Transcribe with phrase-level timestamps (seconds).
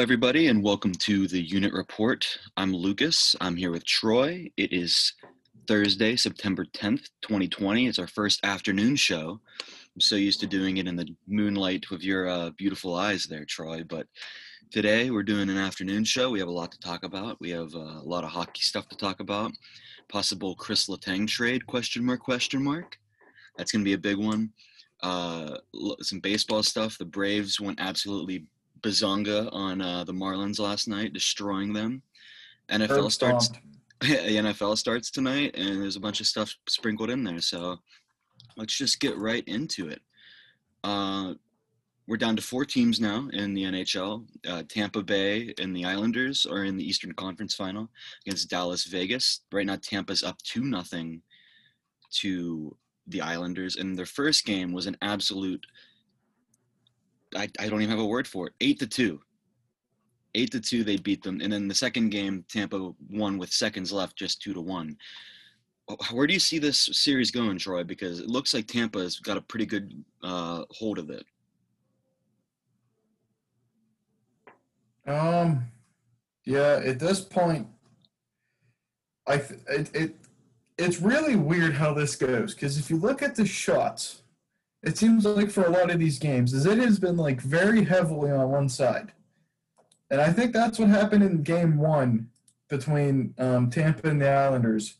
[0.00, 2.26] Everybody, and welcome to the Unit Report.
[2.56, 3.36] I'm Lucas.
[3.38, 4.50] I'm here with Troy.
[4.56, 5.12] It is
[5.68, 7.86] Thursday, September 10th, 2020.
[7.86, 9.38] It's our first afternoon show.
[9.60, 13.44] I'm so used to doing it in the moonlight with your uh, beautiful eyes there,
[13.44, 13.84] Troy.
[13.84, 14.06] But
[14.70, 16.30] today we're doing an afternoon show.
[16.30, 17.38] We have a lot to talk about.
[17.38, 19.52] We have uh, a lot of hockey stuff to talk about.
[20.08, 21.66] Possible Kris Letang trade?
[21.66, 22.20] Question mark?
[22.22, 22.96] Question mark?
[23.58, 24.50] That's going to be a big one.
[25.02, 25.58] Uh,
[26.00, 26.96] some baseball stuff.
[26.96, 28.46] The Braves went absolutely
[28.82, 32.02] bazonga on uh, the Marlins last night, destroying them.
[32.70, 33.50] NFL starts.
[34.00, 37.40] the NFL starts tonight, and there's a bunch of stuff sprinkled in there.
[37.40, 37.78] So
[38.56, 40.00] let's just get right into it.
[40.82, 41.34] Uh,
[42.06, 44.26] we're down to four teams now in the NHL.
[44.48, 47.88] Uh, Tampa Bay and the Islanders are in the Eastern Conference Final
[48.26, 49.42] against Dallas Vegas.
[49.52, 51.22] Right now, Tampa's up two nothing
[52.14, 55.64] to the Islanders, and their first game was an absolute
[57.34, 58.54] I, I don't even have a word for it.
[58.60, 59.20] Eight to two.
[60.34, 63.92] Eight to two, they beat them, and then the second game, Tampa won with seconds
[63.92, 64.96] left, just two to one.
[66.12, 67.82] Where do you see this series going, Troy?
[67.82, 71.24] Because it looks like Tampa's got a pretty good uh, hold of it.
[75.06, 75.64] Um,
[76.44, 76.80] yeah.
[76.84, 77.66] At this point,
[79.26, 80.16] I th- it, it
[80.78, 84.22] it's really weird how this goes because if you look at the shots,
[84.82, 87.84] it seems like for a lot of these games is it has been like very
[87.84, 89.12] heavily on one side.
[90.10, 92.30] And i think that's what happened in game one
[92.68, 94.96] between um, tampa and the islanders.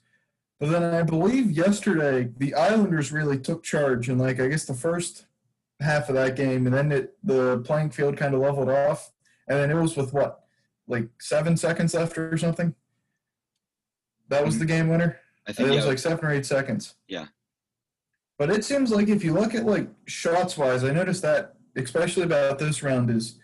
[0.58, 4.74] But then i believe yesterday the islanders really took charge and like i guess the
[4.74, 5.26] first
[5.80, 9.12] half of that game and then it, the playing field kind of leveled off.
[9.48, 10.44] And then it was with what
[10.86, 12.74] like seven seconds left or something?
[14.28, 15.18] That was the game winner?
[15.48, 15.88] I think it was yeah.
[15.88, 16.94] like seven or eight seconds.
[17.08, 17.26] Yeah
[18.40, 22.22] but it seems like if you look at like shots wise, I noticed that especially
[22.22, 23.38] about this round is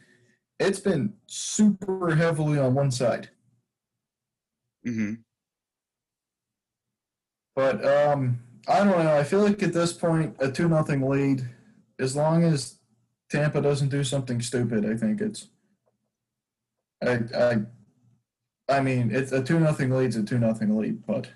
[0.58, 3.28] it's been super heavily on one side.
[4.86, 5.16] Mm-hmm.
[7.54, 9.18] But um, I don't know.
[9.18, 11.46] I feel like at this point, a two nothing lead,
[11.98, 12.78] as long as
[13.30, 15.48] Tampa doesn't do something stupid, I think it's.
[17.06, 21.28] I I, I mean, it's a two nothing lead's a two nothing lead, but.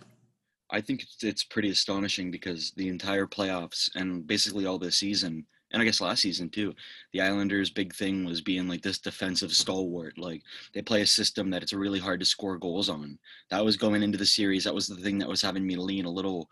[0.72, 5.81] I think it's pretty astonishing because the entire playoffs and basically all this season, and
[5.81, 6.75] I guess last season too,
[7.12, 10.19] the Islanders' big thing was being like this defensive stalwart.
[10.19, 10.42] Like
[10.75, 13.19] they play a system that it's really hard to score goals on.
[13.50, 14.64] That was going into the series.
[14.64, 16.48] That was the thing that was having me lean a little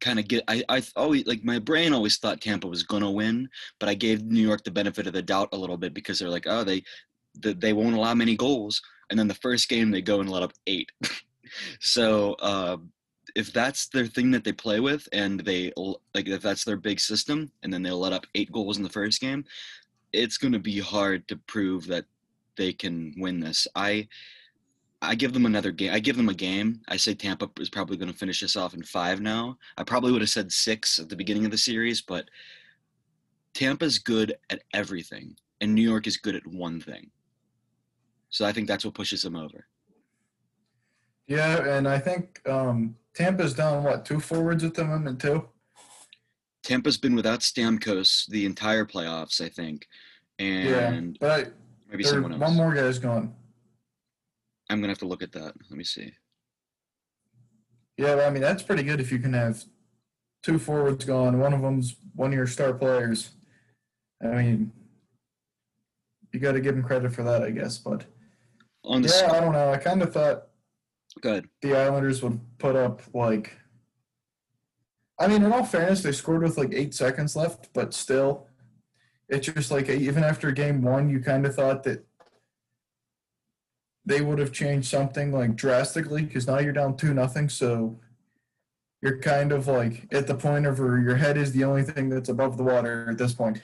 [0.00, 3.48] kind of get I, I always like my brain always thought Tampa was gonna win,
[3.78, 6.28] but I gave New York the benefit of the doubt a little bit because they're
[6.28, 6.82] like, oh, they
[7.34, 8.80] they won't allow many goals.
[9.10, 10.90] And then the first game they go and let up eight.
[11.80, 12.76] so uh,
[13.34, 15.72] if that's their thing that they play with and they
[16.14, 18.88] like if that's their big system and then they'll let up eight goals in the
[18.88, 19.44] first game
[20.14, 22.04] it's going to be hard to prove that
[22.56, 23.66] they can win this.
[23.74, 24.08] I
[25.02, 26.80] i give them another game i give them a game.
[26.88, 29.58] I say tampa is probably going to finish this off in five now.
[29.76, 32.28] I probably would have said six at the beginning of the series but
[33.52, 37.10] tampa's good at everything and new york is good at one thing.
[38.30, 39.66] So i think that's what pushes them over.
[41.26, 45.48] Yeah, and I think um, Tampa's down what two forwards at the moment two.
[46.62, 49.86] Tampa's been without Stamkos the entire playoffs, I think,
[50.38, 51.52] and yeah, but
[51.90, 52.40] maybe someone else.
[52.40, 53.34] One more guy's gone.
[54.70, 55.54] I'm gonna have to look at that.
[55.70, 56.12] Let me see.
[57.96, 59.62] Yeah, well, I mean that's pretty good if you can have
[60.42, 61.38] two forwards gone.
[61.38, 63.30] One of them's one of your star players.
[64.22, 64.72] I mean,
[66.32, 67.78] you got to give him credit for that, I guess.
[67.78, 68.04] But
[68.84, 69.70] on the yeah, I don't know.
[69.70, 70.48] I kind of thought
[71.20, 71.48] Good.
[71.62, 73.56] The Islanders would put up like.
[75.18, 78.48] I mean, in all fairness, they scored with like eight seconds left, but still,
[79.28, 82.04] it's just like even after game one, you kind of thought that
[84.04, 87.48] they would have changed something like drastically because now you're down two nothing.
[87.48, 88.00] So
[89.02, 92.08] you're kind of like at the point of where your head is the only thing
[92.08, 93.62] that's above the water at this point.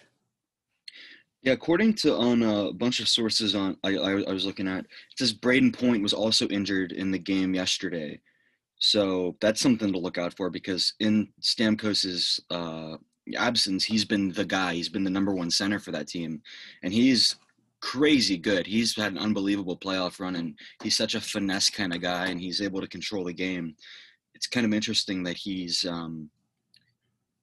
[1.42, 4.80] Yeah, according to on a bunch of sources on I, I, I was looking at,
[4.80, 8.20] it says Brayden Point was also injured in the game yesterday,
[8.78, 12.96] so that's something to look out for because in Stamkos's uh,
[13.36, 14.74] absence, he's been the guy.
[14.74, 16.42] He's been the number one center for that team,
[16.82, 17.36] and he's
[17.80, 18.66] crazy good.
[18.66, 22.40] He's had an unbelievable playoff run, and he's such a finesse kind of guy, and
[22.40, 23.74] he's able to control the game.
[24.34, 26.30] It's kind of interesting that he's um,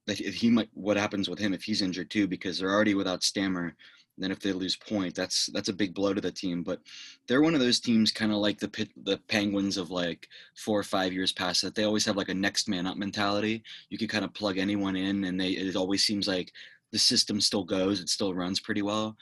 [0.07, 3.23] that he might what happens with him if he's injured too because they're already without
[3.23, 3.75] Stammer.
[4.19, 6.63] Then if they lose point, that's that's a big blow to the team.
[6.63, 6.79] But
[7.27, 10.79] they're one of those teams, kind of like the pit, the Penguins of like four
[10.79, 11.75] or five years past that.
[11.75, 13.63] They always have like a next man up mentality.
[13.89, 16.51] You can kind of plug anyone in, and they it always seems like
[16.91, 17.99] the system still goes.
[17.99, 19.15] It still runs pretty well.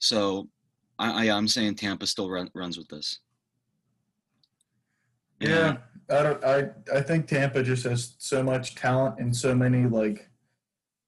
[0.00, 0.48] So
[0.98, 3.20] I, I I'm saying Tampa still run, runs with this.
[5.40, 5.78] Yeah,
[6.10, 6.44] I don't.
[6.44, 10.28] I I think Tampa just has so much talent and so many like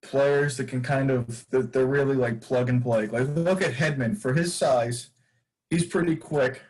[0.05, 3.07] players that can kind of that they're really like plug and play.
[3.07, 5.11] Like look at Hedman for his size,
[5.71, 6.63] he's pretty quick.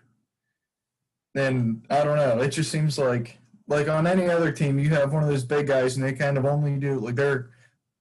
[1.35, 2.41] And I don't know.
[2.41, 5.67] It just seems like like on any other team, you have one of those big
[5.67, 7.51] guys, and they kind of only do like they're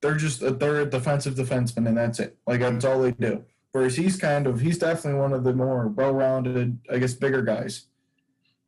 [0.01, 2.37] they're just a, they're a defensive defenseman, and that's it.
[2.45, 3.43] Like that's all they do.
[3.71, 7.87] Whereas he's kind of he's definitely one of the more well-rounded, I guess, bigger guys,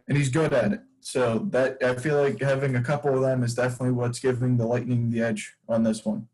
[0.07, 0.81] and he's good at it.
[1.01, 4.65] So that I feel like having a couple of them is definitely what's giving the
[4.65, 6.27] Lightning the edge on this one.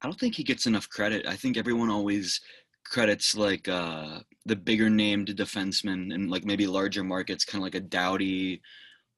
[0.00, 1.26] I don't think he gets enough credit.
[1.26, 2.40] I think everyone always
[2.84, 7.74] credits like uh, the bigger named defensemen and like maybe larger markets, kind of like
[7.74, 8.60] a Doughty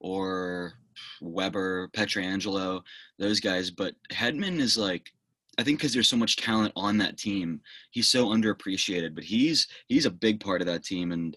[0.01, 0.75] or
[1.21, 2.83] Weber, Pietrangelo,
[3.19, 3.71] those guys.
[3.71, 5.11] But Hedman is like,
[5.59, 7.61] I think because there's so much talent on that team,
[7.91, 9.15] he's so underappreciated.
[9.15, 11.37] But he's he's a big part of that team, and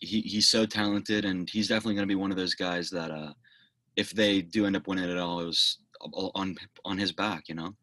[0.00, 3.10] he he's so talented, and he's definitely going to be one of those guys that,
[3.10, 3.32] uh,
[3.96, 5.78] if they do end up winning it all, it was
[6.34, 7.74] on on his back, you know.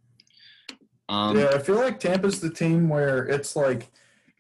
[1.09, 3.89] Um, yeah, I feel like Tampa's the team where it's like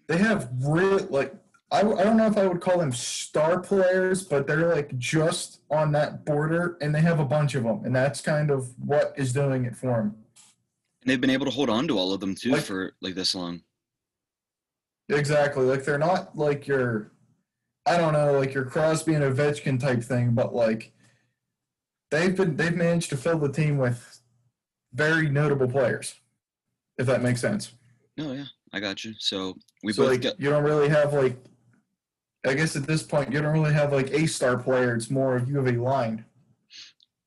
[0.07, 1.33] they have real like
[1.71, 5.61] I, I don't know if I would call them star players, but they're like just
[5.71, 9.13] on that border, and they have a bunch of them, and that's kind of what
[9.17, 10.15] is doing it for them.
[11.01, 13.15] And they've been able to hold on to all of them too like, for like
[13.15, 13.63] this long.
[15.09, 17.11] Exactly, like they're not like your,
[17.87, 20.91] I don't know, like your Crosby and Ovechkin type thing, but like
[22.11, 24.21] they've been they've managed to fill the team with
[24.93, 26.18] very notable players
[26.99, 27.71] if that makes sense.
[28.17, 29.13] No, yeah, I got you.
[29.17, 30.39] So we so both like, got.
[30.39, 31.37] You don't really have like.
[32.45, 34.95] I guess at this point you don't really have like a star player.
[34.95, 36.23] It's more of you have a line.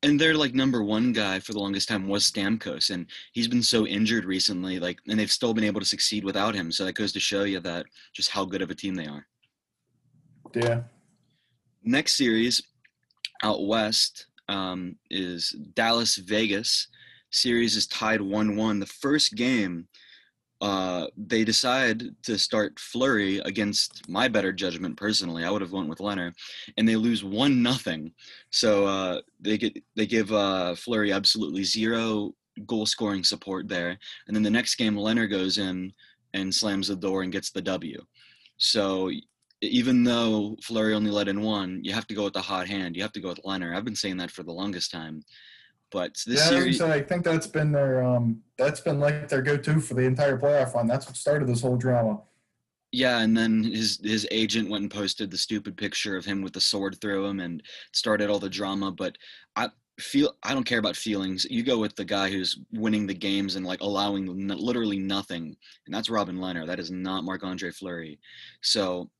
[0.04, 3.62] And their like number one guy for the longest time was Stamkos, and he's been
[3.62, 4.78] so injured recently.
[4.78, 6.70] Like, and they've still been able to succeed without him.
[6.70, 9.26] So that goes to show you that just how good of a team they are.
[10.54, 10.82] Yeah.
[11.84, 12.62] Next series,
[13.42, 16.88] out west, um, is Dallas Vegas
[17.32, 19.88] series is tied 1-1 the first game
[20.62, 25.44] uh, they decide to start Fleury against my better judgment personally.
[25.44, 26.32] I would have went with Lehner,
[26.76, 28.12] and they lose one nothing.
[28.50, 32.32] So uh, they get they give uh, Fleury absolutely zero
[32.64, 33.98] goal scoring support there.
[34.28, 35.92] And then the next game, Lehner goes in
[36.32, 38.00] and slams the door and gets the W.
[38.56, 39.10] So
[39.62, 42.94] even though Fleury only let in one, you have to go with the hot hand.
[42.94, 43.76] You have to go with Lehner.
[43.76, 45.24] I've been saying that for the longest time.
[45.92, 49.80] But this yeah, series, I think that's been their um, that's been like their go-to
[49.80, 50.86] for the entire playoff run.
[50.86, 52.20] That's what started this whole drama.
[52.92, 56.54] Yeah, and then his his agent went and posted the stupid picture of him with
[56.54, 57.62] the sword through him and
[57.92, 58.90] started all the drama.
[58.90, 59.16] But
[59.54, 59.68] I
[60.00, 61.46] feel I don't care about feelings.
[61.48, 65.56] You go with the guy who's winning the games and like allowing literally nothing,
[65.86, 66.66] and that's Robin Lehner.
[66.66, 68.18] That is not Marc Andre Fleury.
[68.62, 69.10] So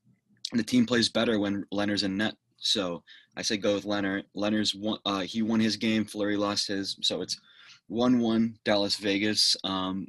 [0.53, 2.35] the team plays better when Lehner's in net.
[2.63, 3.03] So
[3.35, 4.23] I say go with Lehner.
[4.35, 6.05] Lehner's won, uh, he won his game.
[6.05, 6.97] Fleury lost his.
[7.01, 7.39] So it's
[7.87, 9.55] one-one Dallas Vegas.
[9.63, 10.07] Um,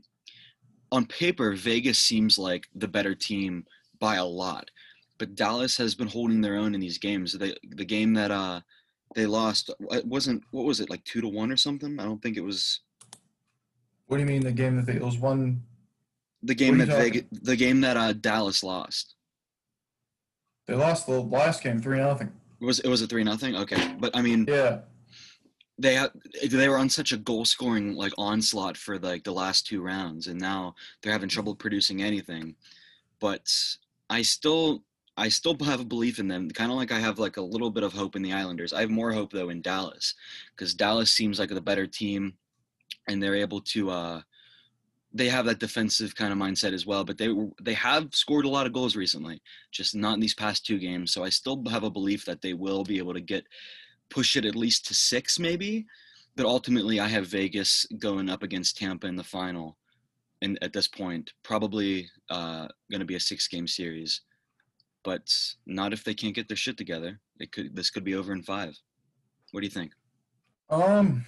[0.93, 3.65] on paper, Vegas seems like the better team
[3.99, 4.71] by a lot,
[5.19, 7.33] but Dallas has been holding their own in these games.
[7.33, 8.61] They the game that uh
[9.15, 11.99] they lost it wasn't what was it like two to one or something?
[11.99, 12.81] I don't think it was.
[14.07, 15.63] What do you mean the game that they it was one?
[16.43, 19.15] The game that Vegas, the game that uh Dallas lost.
[20.67, 22.31] They lost the last game three nothing.
[22.61, 23.57] It was it was a three nothing?
[23.57, 24.81] Okay, but I mean, yeah,
[25.79, 26.11] they had
[26.51, 30.29] they were on such a goal scoring like onslaught for like the last two rounds,
[30.29, 32.55] and now they're having trouble producing anything.
[33.21, 33.53] But
[34.09, 34.83] I still
[35.17, 37.71] I still have a belief in them, kind of like I have like a little
[37.71, 38.73] bit of hope in the Islanders.
[38.73, 40.15] I have more hope though in Dallas
[40.57, 42.35] because Dallas seems like the better team,
[43.09, 43.91] and they're able to.
[43.91, 44.21] uh
[45.17, 47.05] they have that defensive kind of mindset as well.
[47.05, 49.41] But they they have scored a lot of goals recently,
[49.71, 51.13] just not in these past two games.
[51.13, 53.45] So I still have a belief that they will be able to get
[54.11, 55.87] push it at least to six, maybe.
[56.37, 59.79] But ultimately, I have Vegas going up against Tampa in the final,
[60.43, 64.23] and at this point, probably uh, going to be a six-game series.
[65.05, 65.33] But
[65.65, 67.21] not if they can't get their shit together.
[67.39, 68.77] It could this could be over in five.
[69.53, 69.93] What do you think?
[70.71, 71.25] Um,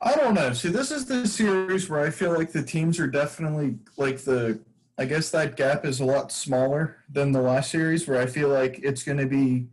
[0.00, 0.52] I don't know.
[0.52, 4.60] See, this is the series where I feel like the teams are definitely like the.
[4.98, 8.48] I guess that gap is a lot smaller than the last series, where I feel
[8.48, 9.68] like it's going to be.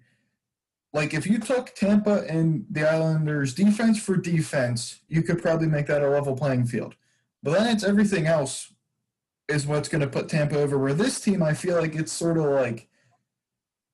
[0.94, 5.88] Like if you took Tampa and the Islanders defense for defense, you could probably make
[5.88, 6.96] that a level playing field.
[7.42, 8.72] But then it's everything else
[9.50, 10.78] is what's going to put Tampa over.
[10.78, 12.88] Where this team, I feel like it's sort of like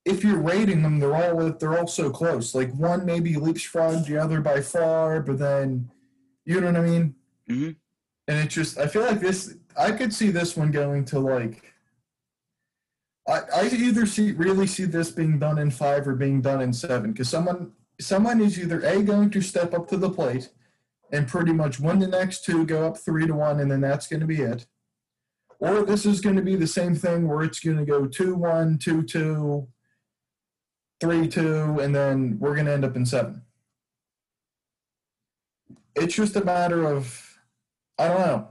[0.05, 2.53] if you're rating them, they're all they're all so close.
[2.53, 5.89] Like one maybe leapfrog the other by far, but then
[6.53, 7.15] you know what I mean?
[7.49, 7.71] Mm-hmm.
[8.27, 11.73] And it just, I feel like this, I could see this one going to like
[13.29, 16.73] I, I either see really see this being done in five or being done in
[16.73, 20.49] seven because someone someone is either a going to step up to the plate
[21.11, 24.07] and pretty much win the next two, go up three to one, and then that's
[24.07, 24.65] going to be it.
[25.59, 28.35] Or this is going to be the same thing where it's going to go two
[28.35, 29.67] one, two two,
[30.99, 33.43] three two, and then we're going to end up in seven.
[35.99, 37.39] It's just a matter of
[37.97, 38.47] I don't know.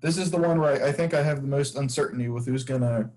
[0.00, 2.64] This is the one where I, I think I have the most uncertainty with who's
[2.64, 3.10] to,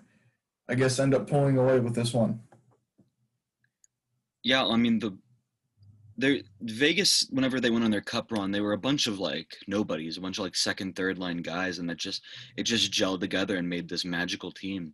[0.68, 2.40] I guess, end up pulling away with this one.
[4.44, 5.18] Yeah, I mean the
[6.18, 9.56] there Vegas whenever they went on their cup run, they were a bunch of like
[9.68, 12.24] nobodies, a bunch of like second, third line guys, and that just
[12.58, 14.94] it just gelled together and made this magical team.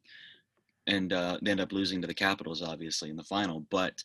[0.88, 3.65] And uh, they end up losing to the Capitals, obviously, in the final.
[3.72, 4.03] But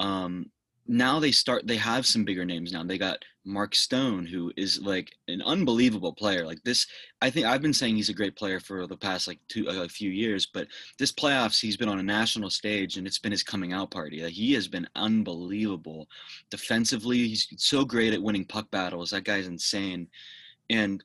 [0.00, 0.46] um,
[0.86, 2.84] now they start they have some bigger names now.
[2.84, 6.46] They got mark stone who is like an unbelievable player.
[6.46, 6.86] Like this
[7.22, 9.88] i think i've been saying he's a great player for the past like two a
[9.88, 10.66] few years but
[10.98, 14.22] this playoffs he's been on a national stage and it's been his coming out party.
[14.22, 16.08] Like, he has been unbelievable
[16.50, 17.28] defensively.
[17.28, 19.10] He's so great at winning puck battles.
[19.10, 20.08] That guy's insane.
[20.70, 21.02] And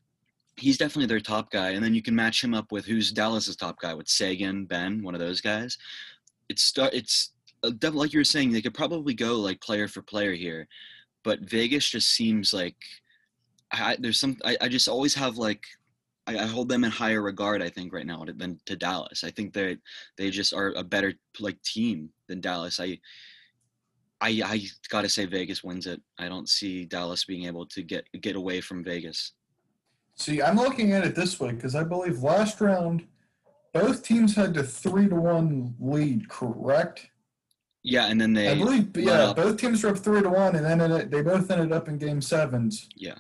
[0.58, 1.72] he's definitely their top guy.
[1.72, 5.04] And then you can match him up with who's dallas's top guy with seguin Benn
[5.04, 5.78] one of those guys.
[6.50, 7.32] It's start it's
[7.64, 10.68] Uh, like you were saying, they could probably go like player for player here,
[11.24, 12.76] but Vegas just seems like
[13.72, 14.38] I, there's some.
[14.44, 15.64] I, I just always have like
[16.28, 17.62] I, I, hold them in higher regard.
[17.62, 19.24] I think right now than to Dallas.
[19.24, 19.78] I think they
[20.18, 22.80] they just are a better like team than Dallas.
[22.80, 23.00] I
[24.22, 26.02] I I gotta say Vegas wins it.
[26.18, 29.34] I don't see Dallas being able to get get away from Vegas.
[30.16, 33.08] See, I'm looking at it this way because I believe last round
[33.74, 37.10] both teams had a three to one lead, correct?
[37.84, 38.50] Yeah, and then they.
[38.50, 39.38] I believe, yeah, up.
[39.38, 42.22] both teams were up three to one, and then they both ended up in game
[42.22, 42.90] sevens.
[42.96, 43.16] Yeah.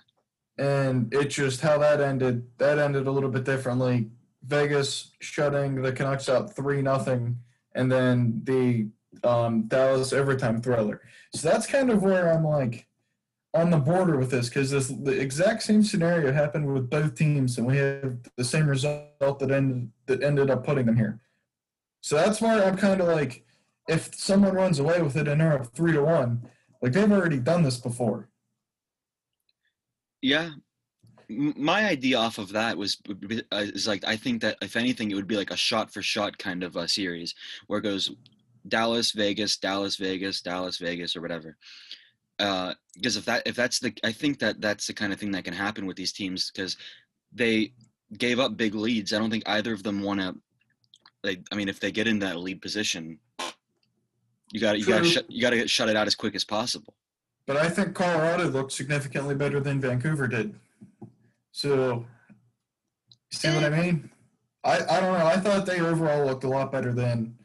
[0.58, 2.46] And it just how that ended.
[2.58, 4.10] That ended a little bit differently.
[4.44, 7.38] Vegas shutting the Canucks out three nothing,
[7.76, 8.88] and then the
[9.24, 11.02] um, Dallas overtime thriller.
[11.34, 12.86] So that's kind of where I'm like
[13.54, 17.58] on the border with this because this the exact same scenario happened with both teams,
[17.58, 21.20] and we have the same result that ended that ended up putting them here.
[22.02, 23.46] So that's where I'm kind of like
[23.90, 26.42] if someone runs away with it and they're three to one,
[26.82, 28.30] like they've already done this before.
[30.22, 30.52] Yeah,
[31.30, 32.98] my idea off of that was
[33.52, 36.02] uh, is like I think that if anything, it would be like a shot for
[36.02, 37.36] shot kind of a series
[37.68, 38.12] where it goes
[38.68, 41.58] Dallas, Vegas, Dallas, Vegas, Dallas, Vegas, or whatever.
[42.40, 45.32] Uh, because if that if that's the I think that that's the kind of thing
[45.32, 46.78] that can happen with these teams because
[47.32, 47.74] they
[48.18, 49.14] gave up big leads.
[49.14, 50.36] I don't think either of them want to.
[51.24, 53.20] Like, I mean, if they get in that lead position,
[54.52, 56.94] you got you got to you got to shut it out as quick as possible.
[57.46, 60.54] But I think Colorado looked significantly better than Vancouver did.
[61.52, 62.06] So,
[63.32, 64.12] see what I mean?
[64.64, 65.26] I, I don't know.
[65.26, 67.36] I thought they overall looked a lot better than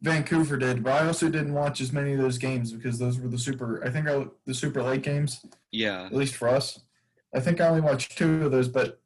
[0.00, 3.28] Vancouver did, but I also didn't watch as many of those games because those were
[3.28, 3.84] the super.
[3.84, 5.44] I think I, the super late games.
[5.70, 6.06] Yeah.
[6.06, 6.80] At least for us,
[7.34, 9.00] I think I only watched two of those, but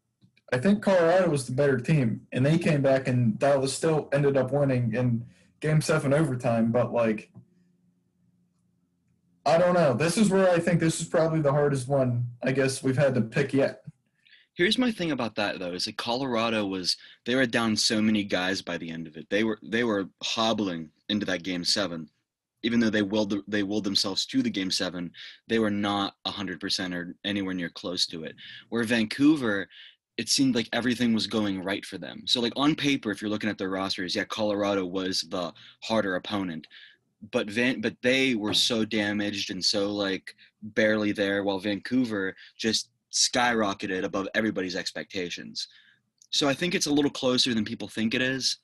[0.53, 4.37] I think Colorado was the better team, and they came back and Dallas still ended
[4.37, 5.27] up winning in
[5.61, 6.71] Game Seven overtime.
[6.71, 7.31] But like,
[9.47, 9.95] I don't know.
[9.95, 12.27] This is where I think this is probably the hardest one.
[12.43, 13.83] I guess we've had to pick yet.
[14.55, 18.25] Here's my thing about that though: is that Colorado was they were down so many
[18.25, 19.31] guys by the end of it.
[19.31, 22.09] They were they were hobbling into that game seven,
[22.65, 25.13] even though they willed they willed themselves to the game seven.
[25.47, 28.35] They were not hundred percent or anywhere near close to it.
[28.71, 29.69] Where Vancouver,
[30.17, 32.23] it seemed like everything was going right for them.
[32.27, 36.17] So like on paper, if you're looking at their rosters, yeah, Colorado was the harder
[36.17, 36.67] opponent
[37.33, 38.55] but Van, but they were oh.
[38.55, 45.69] so damaged and so like barely there, while Vancouver just skyrocketed above everybody's expectations.
[46.31, 48.59] So I think it's a little closer than people think it is.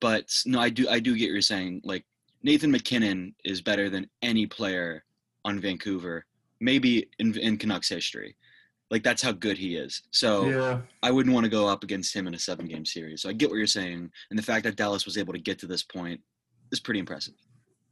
[0.00, 1.82] But no, I do I do get what you're saying.
[1.84, 2.04] Like
[2.42, 5.04] Nathan MacKinnon is better than any player
[5.44, 6.26] on Vancouver,
[6.60, 8.36] maybe in, in Canucks history.
[8.90, 10.02] Like that's how good he is.
[10.10, 10.80] So yeah.
[11.02, 13.22] I wouldn't want to go up against him in a seven game series.
[13.22, 14.10] So I get what you're saying.
[14.30, 16.20] And the fact that Dallas was able to get to this point
[16.70, 17.34] is pretty impressive.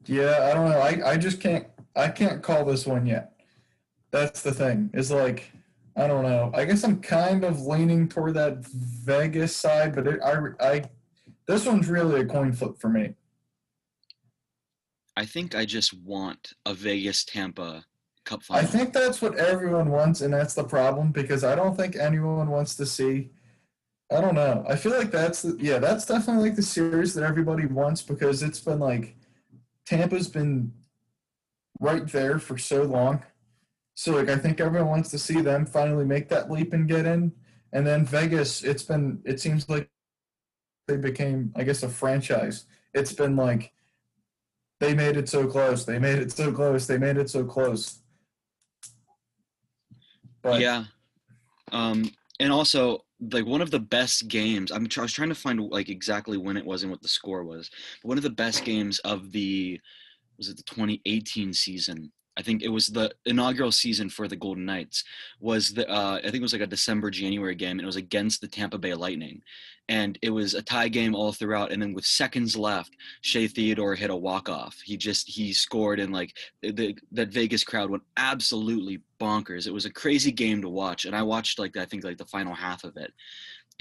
[0.07, 0.81] Yeah, I don't know.
[0.81, 3.33] I, I just can't I can't call this one yet.
[4.11, 4.91] That's the thing.
[4.95, 5.51] Is like
[5.97, 6.51] I don't know.
[6.55, 10.85] I guess I'm kind of leaning toward that Vegas side, but it, I I
[11.47, 13.15] this one's really a coin flip for me.
[15.17, 17.85] I think I just want a Vegas Tampa
[18.25, 18.63] Cup final.
[18.63, 22.51] I think that's what everyone wants, and that's the problem because I don't think anyone
[22.51, 23.31] wants to see.
[24.13, 24.65] I don't know.
[24.69, 28.43] I feel like that's the, yeah, that's definitely like the series that everybody wants because
[28.43, 29.17] it's been like
[29.87, 30.73] Tampa's been
[31.81, 33.23] right there for so long.
[33.95, 37.07] So like I think everyone wants to see them finally make that leap and get
[37.07, 37.33] in.
[37.73, 39.89] And then Vegas, it's been it seems like
[40.87, 43.73] they became, I guess, a franchise it's been like
[44.81, 48.01] they made it so close, they made it so close, they made it so close.
[50.43, 50.85] But yeah,
[51.73, 54.71] um, and also like one of the best games.
[54.71, 57.45] I'm I was trying to find like exactly when it was and what the score
[57.45, 57.71] was.
[58.03, 59.81] But one of the best games of the
[60.37, 64.65] was it the 2018 season I think it was the inaugural season for the Golden
[64.65, 65.05] Knights
[65.41, 67.97] was the uh, I think it was like a December January game and it was
[67.97, 69.43] against the Tampa Bay Lightning.
[69.89, 73.95] And it was a tie game all throughout and then with seconds left Shea Theodore
[73.95, 78.03] hit a walk off he just he scored and like the that Vegas crowd went
[78.17, 79.67] absolutely bonkers.
[79.67, 82.25] It was a crazy game to watch and I watched like I think like the
[82.25, 83.13] final half of it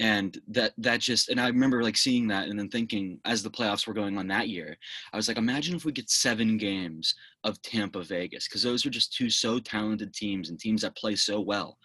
[0.00, 3.50] and that that just and i remember like seeing that and then thinking as the
[3.50, 4.76] playoffs were going on that year
[5.12, 8.90] i was like imagine if we get seven games of tampa vegas because those are
[8.90, 11.78] just two so talented teams and teams that play so well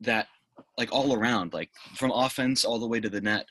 [0.00, 0.26] that
[0.76, 3.46] like all around like from offense all the way to the net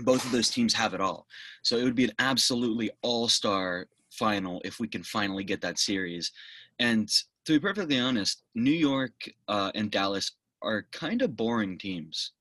[0.00, 1.26] both of those teams have it all.
[1.62, 6.32] So it would be an absolutely all-star final if we can finally get that series.
[6.78, 7.10] And
[7.46, 9.12] to be perfectly honest new york
[9.48, 10.32] uh, and dallas
[10.62, 12.32] are kind of boring teams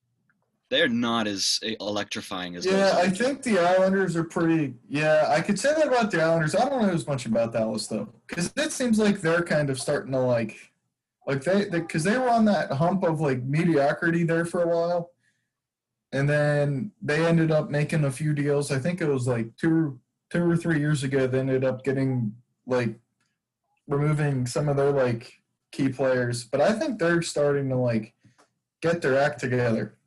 [0.70, 5.40] they're not as eh, electrifying as yeah i think the islanders are pretty yeah i
[5.40, 6.56] could say that about the islanders.
[6.56, 9.80] I don't know as much about dallas though because it seems like they're kind of
[9.80, 10.58] starting to like
[11.28, 14.68] like they because they, they were on that hump of like mediocrity there for a
[14.68, 15.12] while.
[16.12, 18.72] And then they ended up making a few deals.
[18.72, 22.34] I think it was like two two or three years ago they ended up getting
[22.66, 22.96] like
[23.88, 25.34] removing some of their like
[25.72, 26.44] key players.
[26.44, 28.14] But i think they're starting to like
[28.82, 29.98] get their act together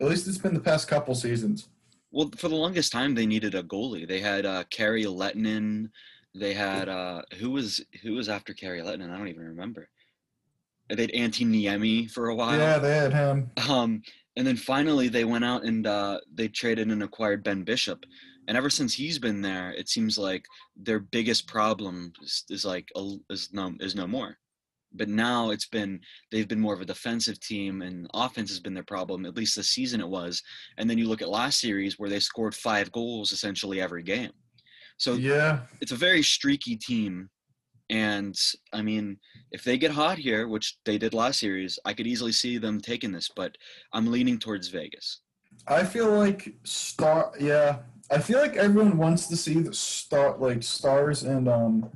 [0.00, 1.68] at least it's been the past couple seasons.
[2.10, 4.08] Well, for the longest time, they needed a goalie.
[4.08, 5.90] They had uh, Kari Lehtonen.
[6.34, 9.10] They had uh, who was who was after Kari Lehtonen?
[9.10, 9.88] I don't even remember.
[10.88, 12.58] They had Antti Niemi for a while.
[12.58, 13.50] Yeah, they had him.
[13.68, 14.02] Um,
[14.36, 18.04] and then finally they went out and uh, they traded and acquired Ben Bishop.
[18.48, 20.44] And ever since he's been there, it seems like
[20.76, 22.88] their biggest problem is, is like
[23.28, 24.36] is no is no more
[24.92, 26.00] but now it's been
[26.30, 29.56] they've been more of a defensive team and offense has been their problem at least
[29.56, 30.42] this season it was.
[30.78, 34.32] And then you look at last series where they scored five goals essentially every game.
[34.96, 35.60] So yeah.
[35.80, 37.28] it's a very streaky team.
[37.88, 38.36] And
[38.72, 39.18] i mean
[39.50, 42.80] if they get hot here which they did last series i could easily see them
[42.80, 43.56] taking this but
[43.92, 45.22] i'm leaning towards vegas.
[45.66, 50.62] I feel like star yeah i feel like everyone wants to see the star like
[50.62, 51.90] stars and um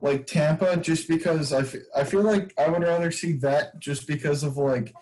[0.00, 4.06] like Tampa just because I, f- I feel like I would rather see that just
[4.06, 4.94] because of like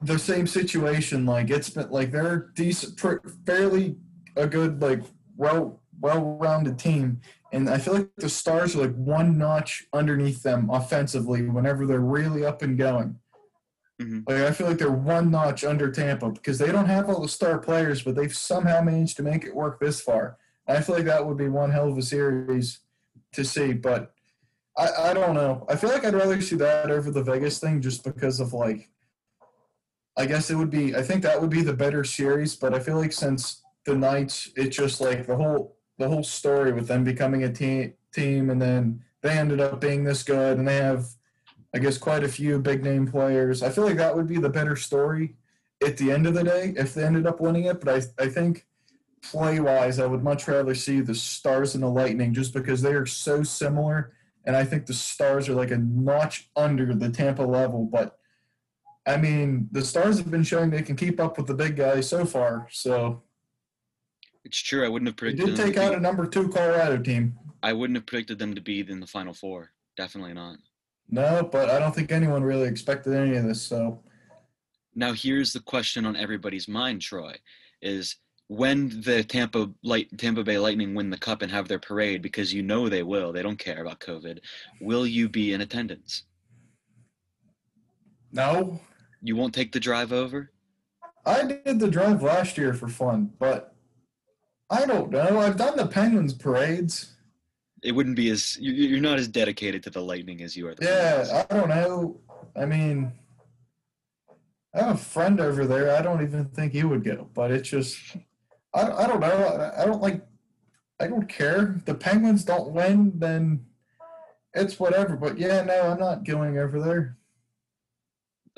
[0.00, 1.26] the same situation.
[1.26, 3.96] Like it's been like they're decent, pr- fairly
[4.36, 5.02] a good like
[5.36, 7.20] well well rounded team,
[7.52, 12.00] and I feel like the Stars are like one notch underneath them offensively whenever they're
[12.00, 13.18] really up and going.
[14.00, 14.20] Mm-hmm.
[14.28, 17.28] Like I feel like they're one notch under Tampa because they don't have all the
[17.28, 20.38] star players, but they've somehow managed to make it work this far.
[20.68, 22.80] I feel like that would be one hell of a series
[23.32, 24.12] to see, but
[24.76, 25.66] I, I don't know.
[25.68, 28.88] I feel like I'd rather see that over the Vegas thing just because of like
[30.16, 32.78] I guess it would be I think that would be the better series, but I
[32.78, 37.04] feel like since the Knights it's just like the whole the whole story with them
[37.04, 41.06] becoming a team team and then they ended up being this good and they have
[41.74, 43.62] I guess quite a few big name players.
[43.62, 45.36] I feel like that would be the better story
[45.84, 48.28] at the end of the day if they ended up winning it, but I I
[48.28, 48.66] think
[49.22, 52.92] play wise, I would much rather see the Stars and the Lightning just because they
[52.92, 54.12] are so similar.
[54.44, 57.84] And I think the Stars are like a notch under the Tampa level.
[57.84, 58.18] But
[59.06, 62.08] I mean, the Stars have been showing they can keep up with the big guys
[62.08, 62.68] so far.
[62.70, 63.22] So
[64.44, 64.84] it's true.
[64.84, 65.46] I wouldn't have predicted.
[65.46, 67.38] They did take out be, a number two Colorado team.
[67.62, 69.72] I wouldn't have predicted them to be in the Final Four.
[69.96, 70.58] Definitely not.
[71.10, 73.62] No, but I don't think anyone really expected any of this.
[73.62, 74.02] So
[74.94, 77.34] now here's the question on everybody's mind, Troy:
[77.82, 78.16] Is
[78.48, 82.52] when the Tampa Light Tampa Bay Lightning win the cup and have their parade because
[82.52, 83.32] you know they will.
[83.32, 84.40] They don't care about COVID.
[84.80, 86.24] Will you be in attendance?
[88.32, 88.80] No.
[89.22, 90.50] You won't take the drive over?
[91.26, 93.74] I did the drive last year for fun, but
[94.70, 95.40] I don't know.
[95.40, 97.14] I've done the Penguins parades.
[97.82, 100.74] It wouldn't be as you're not as dedicated to the Lightning as you are.
[100.80, 101.30] yeah, Penguins.
[101.30, 102.20] I don't know.
[102.56, 103.12] I mean,
[104.74, 105.94] I have a friend over there.
[105.94, 108.16] I don't even think he would go, but it's just
[108.74, 109.72] I, I don't know.
[109.78, 110.24] I, don't like.
[111.00, 111.74] I don't care.
[111.76, 113.64] If the Penguins don't win, then
[114.54, 115.16] it's whatever.
[115.16, 117.16] But yeah, no, I'm not going over there.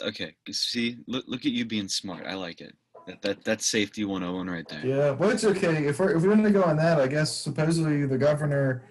[0.03, 2.27] Okay, see, look look at you being smart.
[2.27, 2.75] I like it.
[3.07, 4.85] That, that that's safety 101 right there.
[4.85, 5.87] Yeah, but it's okay.
[5.87, 8.83] If we're if we're gonna go on that, I guess supposedly the governor,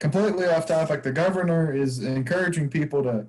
[0.00, 3.26] completely off topic, the governor is encouraging people to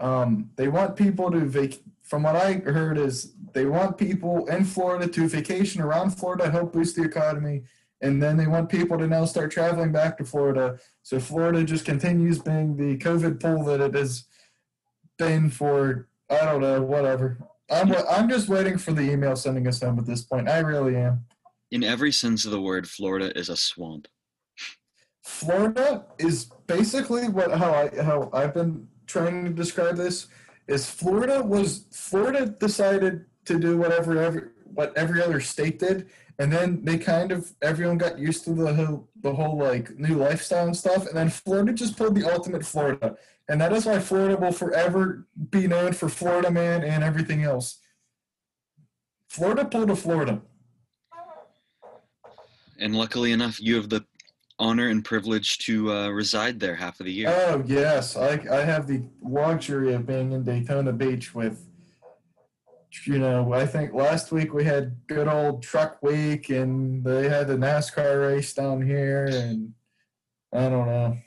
[0.00, 1.72] Um, they want people to vac.
[2.08, 6.72] From what I heard, is they want people in Florida to vacation around Florida, help
[6.72, 7.64] boost the economy,
[8.00, 10.78] and then they want people to now start traveling back to Florida.
[11.02, 14.24] So Florida just continues being the COVID pool that it has
[15.18, 17.38] been for I don't know, whatever.
[17.70, 20.48] I'm I'm just waiting for the email sending us home at this point.
[20.48, 21.24] I really am.
[21.70, 24.08] In every sense of the word, Florida is a swamp.
[25.22, 30.28] Florida is basically what how I how I've been trying to describe this
[30.68, 36.52] is Florida was Florida decided to do whatever every what every other state did, and
[36.52, 40.66] then they kind of everyone got used to the whole the whole like new lifestyle
[40.66, 43.16] and stuff, and then Florida just pulled the ultimate Florida,
[43.48, 47.80] and that is why Florida will forever be known for Florida man and everything else.
[49.28, 50.40] Florida pulled a Florida.
[52.80, 54.04] And luckily enough, you have the
[54.58, 57.28] honor and privilege to uh, reside there half of the year.
[57.28, 61.64] Oh yes, I I have the luxury of being in Daytona Beach with.
[63.04, 67.46] You know, I think last week we had good old truck week, and they had
[67.46, 69.74] the NASCAR race down here, and
[70.54, 71.18] I don't know.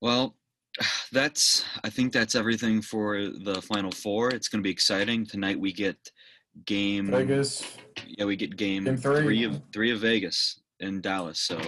[0.00, 0.36] Well,
[1.12, 4.30] that's I think that's everything for the final four.
[4.30, 5.58] It's going to be exciting tonight.
[5.58, 5.96] We get
[6.64, 7.64] game Vegas.
[8.06, 9.22] Yeah, we get game, Game three.
[9.22, 11.40] three of three of Vegas in Dallas.
[11.40, 11.60] So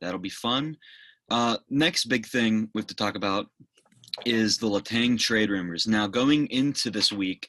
[0.00, 0.76] that'll be fun.
[1.30, 3.46] Uh, next big thing we have to talk about
[4.24, 5.86] is the Letang trade rumors.
[5.86, 7.48] Now, going into this week,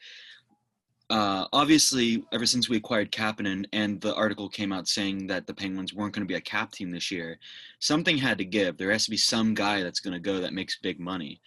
[1.10, 5.54] uh, obviously, ever since we acquired Kapanen and the article came out saying that the
[5.54, 7.40] Penguins weren't going to be a cap team this year,
[7.80, 8.78] something had to give.
[8.78, 11.42] There has to be some guy that's going to go that makes big money.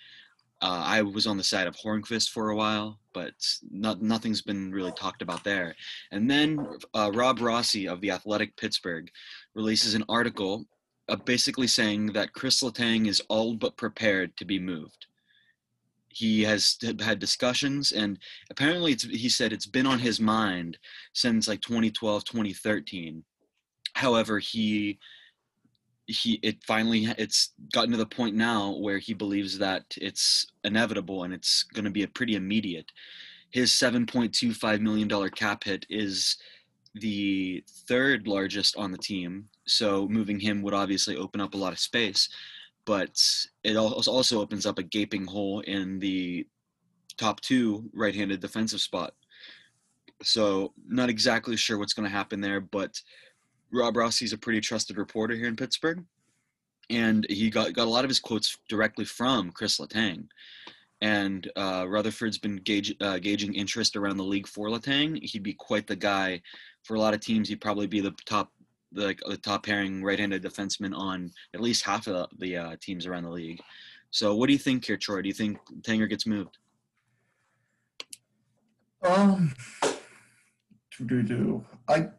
[0.63, 3.35] Uh, I was on the side of Hornqvist for a while, but
[3.71, 5.75] not, nothing's been really talked about there.
[6.13, 9.11] And then uh, Rob Rossi of the Athletic Pittsburgh
[9.55, 10.65] releases an article
[11.09, 15.07] uh, basically saying that Kris Letang is all but prepared to be moved.
[16.09, 18.19] He has had discussions, and
[18.51, 20.79] apparently, he said it's been on his mind
[21.13, 23.25] since like 2012, 2013.
[23.95, 24.99] However, he
[26.07, 31.25] he it finally it's gotten to the point now where he believes that it's inevitable
[31.25, 32.91] and it's going to be a pretty immediate.
[33.51, 36.37] His 7.25 million dollar cap hit is
[36.95, 41.73] the third largest on the team so moving him would obviously open up a lot
[41.73, 42.29] of space
[42.85, 43.19] but
[43.65, 46.47] it also opens up a gaping hole in the
[47.17, 49.15] top two right-handed defensive spot.
[50.23, 53.01] So not exactly sure what's going to happen there but
[53.73, 56.05] Rob Rossi's a pretty trusted reporter here in Pittsburgh,
[56.91, 60.29] and he got got a lot of his quotes directly from Kris Letang.
[61.01, 65.21] And uh, Rutherford's been gauge, uh, gauging interest around the league for Letang.
[65.21, 66.41] He'd be quite the guy
[66.85, 67.49] for a lot of teams.
[67.49, 68.53] He'd probably be the top,
[68.93, 73.05] the, like the top pairing right-handed defenseman on at least half of the, uh, teams
[73.05, 73.61] around the league.
[74.13, 75.23] So, what do you think here, Troy?
[75.23, 76.59] Do you think Tanger gets moved?
[79.03, 79.53] Um,
[81.05, 82.11] do do I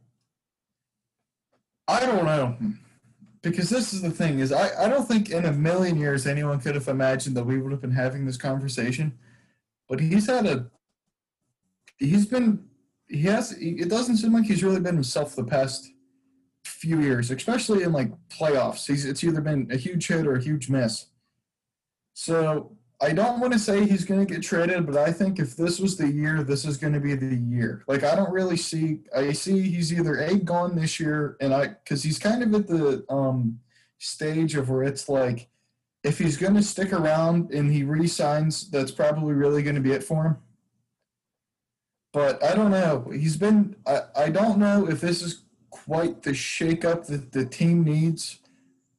[1.88, 2.58] I don't know.
[3.42, 6.60] Because this is the thing is I, I don't think in a million years anyone
[6.60, 9.18] could have imagined that we would have been having this conversation.
[9.90, 10.68] But he's had a
[11.98, 12.66] he's been
[13.08, 15.92] he has it doesn't seem like he's really been himself the past
[16.64, 18.88] few years, especially in like playoffs.
[18.88, 21.08] He's it's either been a huge hit or a huge miss.
[22.14, 25.58] So I don't want to say he's going to get traded, but I think if
[25.58, 27.84] this was the year, this is going to be the year.
[27.86, 29.02] Like I don't really see.
[29.14, 32.68] I see he's either a gone this year, and I because he's kind of at
[32.68, 33.60] the um,
[33.98, 35.50] stage of where it's like
[36.06, 39.92] if he's going to stick around and he resigns, that's probably really going to be
[39.92, 40.38] it for him.
[42.14, 43.12] But I don't know.
[43.14, 43.76] He's been.
[43.86, 48.40] I, I don't know if this is quite the shakeup that the team needs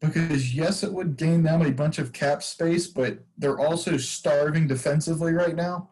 [0.07, 4.67] because yes, it would gain them a bunch of cap space, but they're also starving
[4.67, 5.91] defensively right now.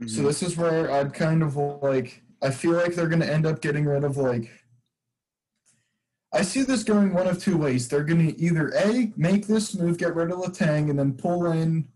[0.00, 0.08] Mm-hmm.
[0.08, 3.46] So this is where I'd kind of like I feel like they're going to end
[3.46, 4.50] up getting rid of like
[6.32, 7.88] I see this going one of two ways.
[7.88, 11.46] They're going to either a make this move, get rid of Letang, and then pull
[11.52, 11.88] in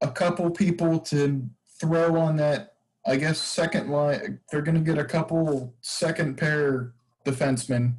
[0.00, 1.48] a couple people to
[1.80, 2.74] throw on that.
[3.04, 4.38] I guess second line.
[4.50, 6.92] They're going to get a couple second pair
[7.24, 7.94] defensemen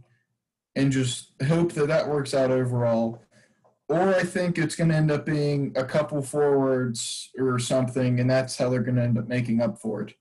[0.76, 3.22] and just hope that that works out overall.
[3.90, 8.30] Or I think it's going to end up being a couple forwards or something, and
[8.30, 10.16] that's how they're going to end up making up for it.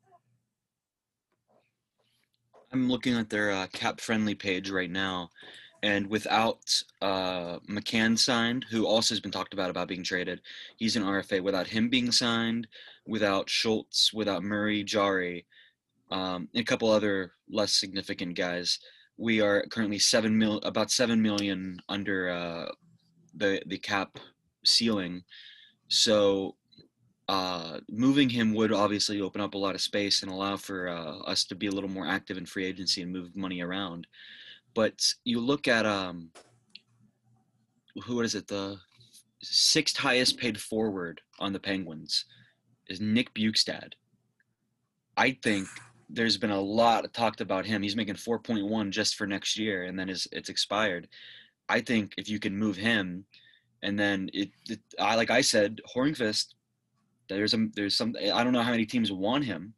[2.72, 5.30] I'm looking at their uh, cap friendly page right now,
[5.82, 6.62] and without
[7.02, 10.40] uh, McCann signed, who also has been talked about about being traded,
[10.76, 11.42] he's an RFA.
[11.42, 12.66] Without him being signed,
[13.06, 15.46] without Schultz, without Murray, Jarry,
[16.10, 18.78] um, and a couple other less significant guys,
[19.16, 22.66] we are currently seven mil about seven million under uh,
[23.34, 24.18] the the cap
[24.64, 25.22] ceiling.
[25.88, 26.56] So
[27.28, 31.18] uh, moving him would obviously open up a lot of space and allow for uh,
[31.20, 34.06] us to be a little more active in free agency and move money around.
[34.74, 36.30] But you look at um,
[38.04, 38.48] who is it?
[38.48, 38.78] The
[39.42, 42.24] sixth highest paid forward on the Penguins
[42.88, 43.92] is Nick Bjugstad.
[45.16, 45.68] I think
[46.12, 47.82] there's been a lot talked about him.
[47.82, 51.08] He's making 4.1 just for next year, and then it's expired.
[51.68, 53.24] I think if you can move him,
[53.82, 56.54] and then it, it I like I said, Hornqvist
[57.28, 59.74] there's a there's some I don't know how many teams want him,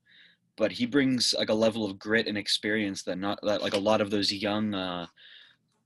[0.57, 3.79] but he brings like a level of grit and experience that not that like a
[3.79, 5.07] lot of those young uh,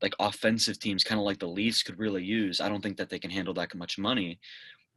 [0.03, 2.61] like offensive teams, kind of like the Leafs, could really use.
[2.61, 4.39] I don't think that they can handle that much money,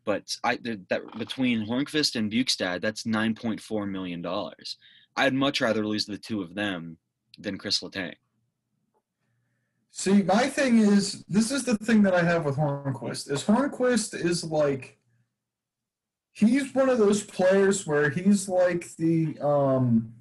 [0.05, 0.57] but I
[0.89, 4.77] that between Hornqvist and Bjugstad, that's nine point four million dollars.
[5.15, 6.97] I'd much rather lose the two of them
[7.37, 8.15] than Kris Letang.
[9.91, 13.29] See, my thing is, this is the thing that I have with Hornqvist.
[13.29, 14.97] Is Hornqvist is like
[16.31, 20.13] he's one of those players where he's like the um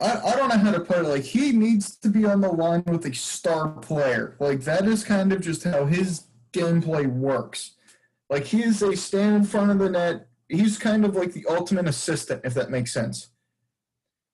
[0.00, 1.08] I, I don't know how to put it.
[1.08, 4.36] Like he needs to be on the line with a star player.
[4.38, 7.74] Like that is kind of just how his gameplay works.
[8.30, 10.27] Like he is a stand in front of the net.
[10.48, 13.28] He's kind of like the ultimate assistant, if that makes sense.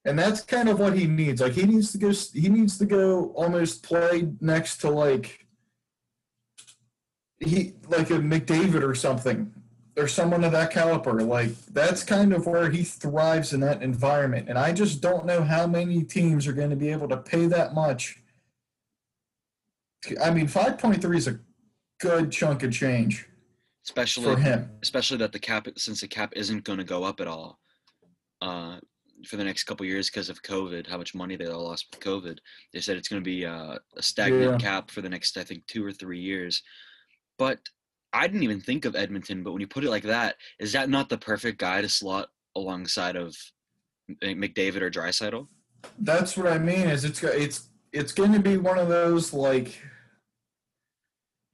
[0.05, 1.41] And that's kind of what he needs.
[1.41, 2.13] Like he needs to go.
[2.33, 5.47] He needs to go almost play next to like
[7.41, 9.53] he like a McDavid or something
[9.97, 11.23] or someone of that caliber.
[11.23, 14.49] Like that's kind of where he thrives in that environment.
[14.49, 17.47] And I just don't know how many teams are going to be able to pay
[17.47, 18.21] that much.
[20.23, 21.41] I mean, five point three is a
[21.99, 23.27] good chunk of change,
[23.87, 24.71] especially for him.
[24.83, 27.59] Especially that the cap, since the cap isn't going to go up at all
[28.41, 28.77] uh,
[29.27, 32.01] for the next couple years because of COVID, how much money they all lost with
[32.01, 32.39] COVID.
[32.73, 34.71] They said it's going to be uh, a stagnant yeah.
[34.71, 36.63] cap for the next, I think, two or three years.
[37.39, 37.59] But
[38.13, 39.43] I didn't even think of Edmonton.
[39.43, 42.29] But when you put it like that, is that not the perfect guy to slot
[42.57, 43.37] alongside of
[44.23, 45.47] McDavid or Draisaitl?
[45.99, 46.89] That's what I mean.
[46.89, 49.81] Is it's it's it's going to be one of those like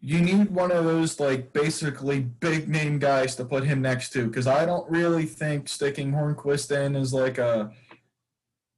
[0.03, 4.27] you need one of those like basically big name guys to put him next to
[4.27, 7.71] because I don't really think sticking Hornqvist in is like a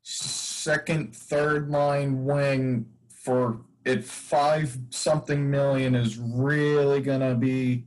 [0.03, 7.85] second, third line wing for at five something million is really gonna be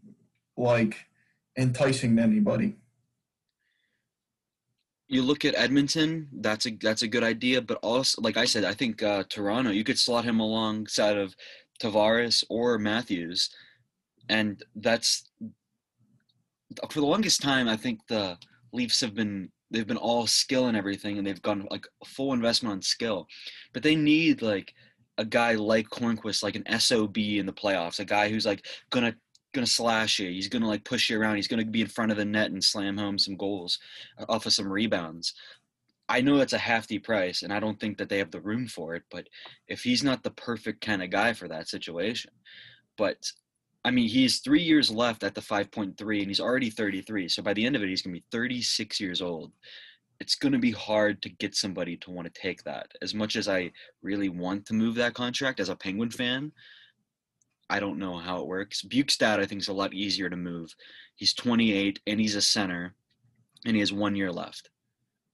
[0.56, 1.06] like
[1.58, 2.78] enticing to anybody.
[5.08, 8.64] You look at Edmonton, that's a that's a good idea, but also like I said,
[8.64, 11.36] I think uh, Toronto, you could slot him alongside of
[11.80, 13.50] Tavares or Matthews,
[14.30, 15.30] and that's
[16.90, 17.68] for the longest time.
[17.68, 18.38] I think the
[18.74, 22.74] Leafs have been they've been all skill and everything, and they've gone like full investment
[22.74, 23.28] on skill,
[23.74, 24.74] but they need like
[25.18, 29.16] a guy like Hornqvist, like an SOB in the playoffs, a guy who's like gonna
[29.54, 30.30] gonna slash you.
[30.30, 31.38] He's gonna like push you around.
[31.38, 33.80] He's gonna be in front of the net and slam home some goals
[34.18, 35.34] uh, off of some rebounds.
[36.08, 38.68] I know that's a hefty price, and I don't think that they have the room
[38.68, 39.04] for it.
[39.10, 39.28] But
[39.68, 42.32] if he's not the perfect kind of guy for that situation,
[42.98, 43.18] but
[43.84, 47.30] I mean, he's three years left at the 5.3, and he's already 33.
[47.30, 49.52] So by the end of it, he's gonna be 36 years old
[50.20, 52.92] it's going to be hard to get somebody to want to take that.
[53.02, 56.52] As much as I really want to move that contract as a Penguin fan,
[57.70, 58.84] I don't know how it works.
[58.84, 60.74] Bjugstad, I think, is a lot easier to move.
[61.16, 62.96] He's 28 and he's a center,
[63.66, 64.70] and he has one year left.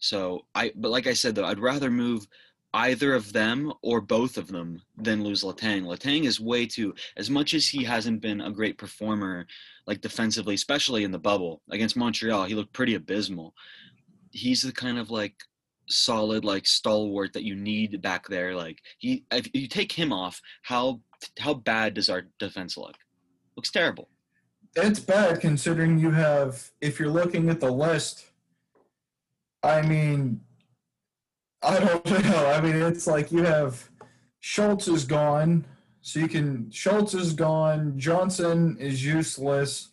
[0.02, 2.28] So I, but like I said though, I'd rather move
[2.74, 5.84] either of them or both of them than lose Letang.
[5.84, 6.94] Letang is way too.
[7.18, 9.48] As much as he hasn't been a great performer,
[9.88, 13.54] like defensively, especially in the bubble against Montreal, he looked pretty abysmal
[14.32, 15.36] he's the kind of like
[15.88, 18.56] solid like stalwart that you need back there.
[18.56, 21.02] Like he, if you take him off, how
[21.40, 22.96] how bad does our defense look?
[23.56, 24.10] Looks terrible.
[24.76, 26.72] It's bad considering you have.
[26.80, 28.31] If you're looking at the list,
[29.64, 30.42] I mean,
[31.62, 32.46] I don't know.
[32.48, 33.90] I mean, it's like you have
[34.40, 35.66] Schultz is gone,
[36.02, 37.98] so you can Schultz is gone.
[37.98, 39.90] Johnson is useless.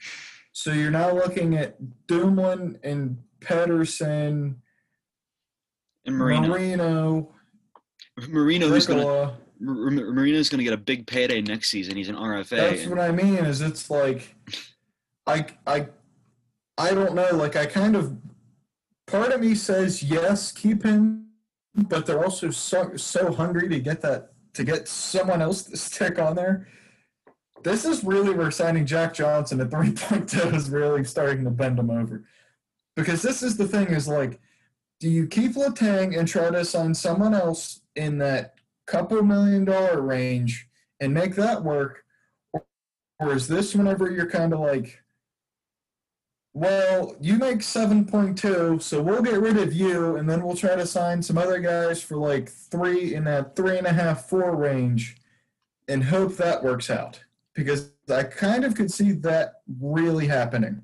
[0.53, 1.77] So you're now looking at
[2.07, 4.57] Dumoulin and Pettersson,
[6.05, 6.49] and Marino.
[6.49, 7.35] Marino.
[8.29, 11.97] Marino is gonna Marino's gonna get a big payday next season.
[11.97, 12.49] He's an RFA.
[12.49, 13.37] That's and, what I mean.
[13.37, 14.35] Is it's like,
[15.27, 15.89] I I
[16.77, 17.29] I don't know.
[17.33, 18.17] Like I kind of
[19.09, 21.27] part of me says yes, keep him,
[21.75, 26.19] but they're also so so hungry to get that to get someone else to stick
[26.19, 26.69] on there.
[27.65, 31.91] This is really where signing Jack Johnson at 3.2 is really starting to bend them
[31.91, 32.25] over
[32.95, 34.41] because this is the thing is like
[35.01, 38.55] do you keep Letang and try to sign someone else in that
[38.87, 40.69] couple million dollar range
[41.01, 42.05] and make that work
[43.21, 45.03] Or is this whenever you're kind of like,
[46.59, 50.87] well, you make 7.2, so we'll get rid of you, and then we'll try to
[50.87, 55.19] sign some other guys for like three in that three and a half, four range
[55.87, 57.23] and hope that works out.
[57.55, 60.83] Because I kind of could see that really happening.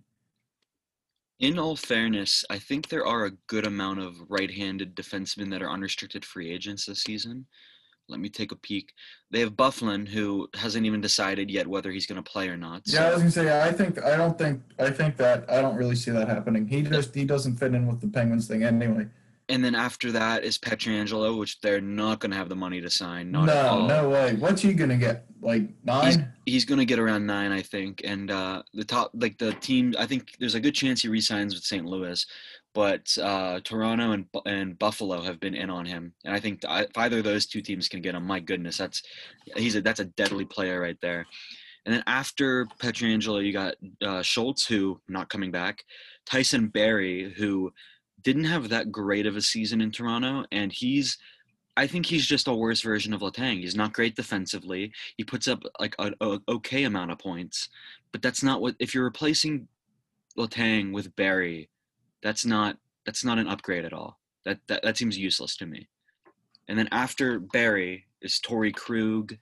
[1.41, 5.71] In all fairness, I think there are a good amount of right-handed defensemen that are
[5.71, 7.47] unrestricted free agents this season.
[8.09, 8.93] Let me take a peek.
[9.31, 12.83] They have Byfuglien, who hasn't even decided yet whether he's going to play or not.
[12.85, 15.77] Yeah, I was gonna say I think I don't think I think that I don't
[15.77, 16.67] really see that happening.
[16.67, 19.07] He just he doesn't fit in with the Penguins thing anyway.
[19.51, 22.89] And then after that is Pietrangelo, which they're not going to have the money to
[22.89, 23.31] sign.
[23.31, 24.35] No, no way.
[24.37, 25.27] What's he gonna get?
[25.43, 26.33] Like nine?
[26.47, 28.01] He's going to get around nine, I think.
[28.03, 31.55] And uh, the top, like the team, I think there's a good chance he resigns
[31.55, 31.85] with St.
[31.85, 32.25] Louis.
[32.75, 36.99] But uh, Toronto and and Buffalo have been in on him, and I think if
[36.99, 39.03] either of those two teams can get him, my goodness, that's
[39.57, 41.27] he's a that's a deadly player right there.
[41.87, 45.85] And then after Pietrangelo, you got uh, Schultz, who not coming back,
[46.25, 47.73] Tyson Barrie, who
[48.23, 51.19] didn't have that great of a season in Toronto, and he's
[51.77, 53.61] I think he's just a worse version of Letang.
[53.61, 54.93] He's not great defensively.
[55.17, 56.15] He puts up like an
[56.49, 57.69] okay amount of points,
[58.13, 59.69] but that's not what if you're replacing
[60.39, 61.69] Letang with Barrie,
[62.25, 64.19] that's not that's not an upgrade at all.
[64.45, 65.89] That that, that seems useless to me.
[66.67, 69.37] And then after Barrie is Torey Krug,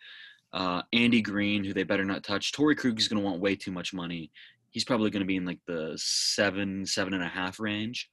[0.53, 2.53] uh, Andy Greene, who they better not touch.
[2.53, 4.31] Torey Krug is going to want way too much money.
[4.71, 8.11] He's probably going to be in like the seven, seven and a half range.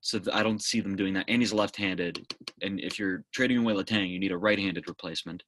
[0.00, 1.26] So th- I don't see them doing that.
[1.28, 5.44] And he's left-handed, and if you're trading away Letang, you need a right-handed replacement.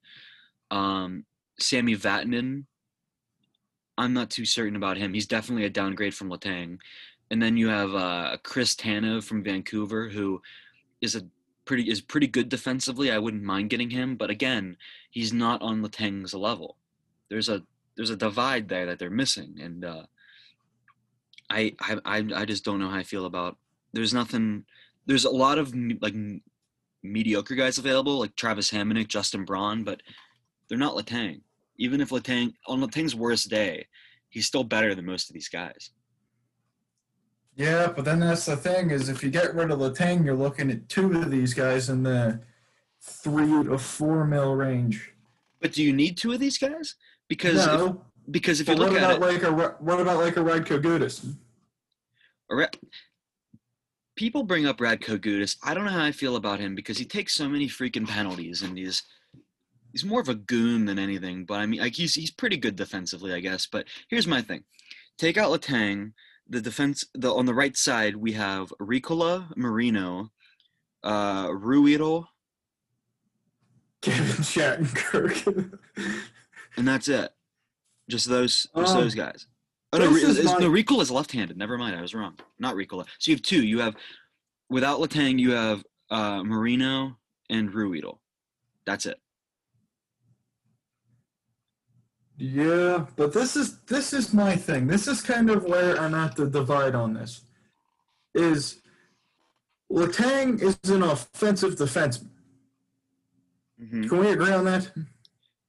[0.71, 1.25] Um,
[1.59, 2.65] Sami Vatanen,
[3.97, 5.15] I'm not too certain about him.
[5.15, 6.79] He's definitely a downgrade from Letang.
[7.31, 10.43] And then you have uh, Chris Tanev from Vancouver, who
[11.01, 11.23] is a
[11.65, 13.11] pretty is pretty good defensively.
[13.11, 14.77] I wouldn't mind getting him, but again,
[15.11, 16.77] he's not on Letang's level.
[17.31, 17.63] There's a
[17.97, 20.03] there's a divide there that they're missing, and uh,
[21.51, 23.57] I, I I just don't know how I feel about.
[23.93, 24.65] There's nothing.
[25.07, 26.15] There's a lot of like
[27.03, 30.03] mediocre guys available, like Travis Hamonic, Justin Braun, but
[30.69, 31.43] they're not Letang.
[31.79, 33.87] Even if Letang on Letang's worst day,
[34.29, 35.91] he's still better than most of these guys.
[37.57, 40.71] Yeah, but then that's the thing is if you get rid of Letang, you're looking
[40.71, 42.41] at two of these guys in the
[43.01, 45.13] three to four mil range.
[45.61, 46.97] But do you need two of these guys?
[47.29, 50.19] Because if, no, because if you look what at about it, like a what about
[50.19, 51.35] like a Radko Gudas?
[54.17, 55.57] People bring up Radko Gudas.
[55.63, 58.63] I don't know how I feel about him because he takes so many freaking penalties
[58.63, 59.03] and he's
[59.93, 61.45] he's more of a goon than anything.
[61.45, 63.67] But I mean, like he's he's pretty good defensively, I guess.
[63.67, 64.65] But here's my thing:
[65.19, 66.13] take out Letang.
[66.49, 70.31] The defense, the on the right side, we have Riikola, Marino,
[71.03, 72.27] uh, Ruhwedel,
[74.03, 75.79] Kevin Shattenkirk.
[76.77, 77.31] and that's it.
[78.11, 79.47] Just those, just Um, those guys.
[79.93, 81.57] Oh no, is is, my- no, Riikola is left-handed.
[81.57, 82.37] Never mind, I was wrong.
[82.59, 83.07] Not Riikola.
[83.19, 83.65] So you have two.
[83.65, 83.97] You have
[84.69, 87.17] without Letang, you have uh, Marino
[87.49, 88.19] and Ruhwedel.
[88.85, 89.19] That's it.
[92.37, 94.87] Yeah, but this is this is my thing.
[94.87, 97.43] This is kind of where I'm at the divide on this.
[98.35, 98.81] Is
[99.91, 102.31] Letang is an offensive defenseman.
[103.81, 104.09] Mhm.
[104.09, 104.91] Can we agree on that?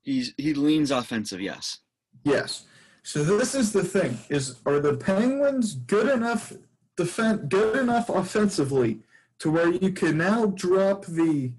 [0.02, 1.40] He's he leans offensive.
[1.40, 1.80] Yes.
[2.24, 2.66] Yes.
[3.04, 6.54] So this is the thing: is are the Penguins good enough
[6.98, 9.02] defend good enough offensively
[9.40, 11.52] to where you can now drop the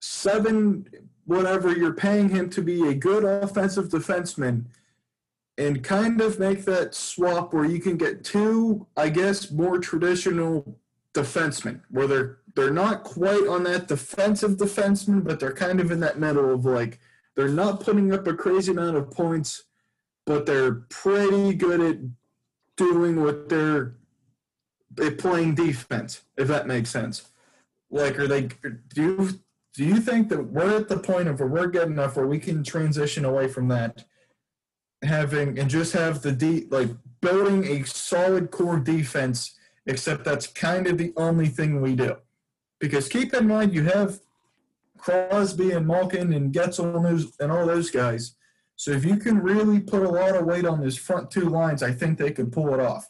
[0.00, 0.86] seven
[1.26, 4.64] whatever you're paying him to be a good offensive defenseman
[5.58, 10.78] and kind of make that swap where you can get two, I guess, more traditional
[11.12, 16.00] defensemen where they're they're not quite on that defensive defenseman, but they're kind of in
[16.00, 16.98] that middle of like
[17.34, 19.64] they're not putting up a crazy amount of points,
[20.24, 21.98] but they're pretty good at
[22.76, 23.94] doing what they're
[25.18, 27.30] playing defense, if that makes sense.
[27.90, 28.48] Like, are they?
[28.94, 29.28] Do you
[29.76, 32.38] do you think that we're at the point of where we're good enough where we
[32.38, 34.04] can transition away from that,
[35.02, 36.88] having and just have the de like
[37.20, 39.54] building a solid core defense,
[39.84, 42.16] except that's kind of the only thing we do.
[42.80, 44.20] Because keep in mind, you have
[44.96, 48.34] Crosby and Malkin and Guentzel and, all those guys.
[48.76, 51.82] So if you can really put a lot of weight on those front two lines,
[51.82, 53.08] I think they could pull it off.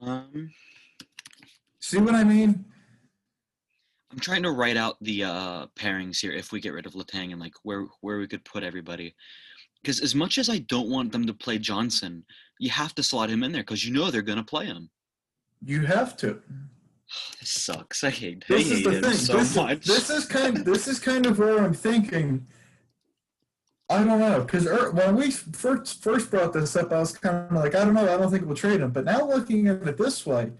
[0.00, 0.50] Um,
[1.78, 2.64] See what I mean?
[4.12, 7.32] I'm trying to write out the uh, pairings here if we get rid of Letang
[7.32, 9.14] and like where where we could put everybody.
[9.80, 12.24] Because as much as I don't want them to play Johnson,
[12.60, 14.90] you have to slot him in there because you know they're gonna play him.
[15.64, 16.40] You have to.
[17.40, 18.04] This sucks.
[18.04, 19.12] I hate, I This is the thing.
[19.12, 19.84] so this, much.
[19.84, 20.56] this is kind.
[20.56, 22.46] This is kind of where I'm thinking.
[23.90, 27.52] I don't know because when we first first brought this up, I was kind of
[27.52, 28.92] like, I don't know, I don't think we'll trade him.
[28.92, 30.52] But now looking at it this way,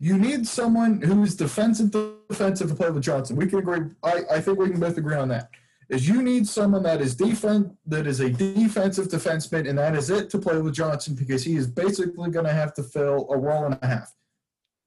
[0.00, 1.90] you need someone who's defensive
[2.28, 3.36] defensive to play with Johnson.
[3.36, 3.90] We can agree.
[4.02, 5.50] I, I think we can both agree on that.
[5.90, 10.08] Is you need someone that is defense that is a defensive defenseman, and that is
[10.08, 13.36] it to play with Johnson because he is basically going to have to fill a
[13.36, 14.14] role and a half.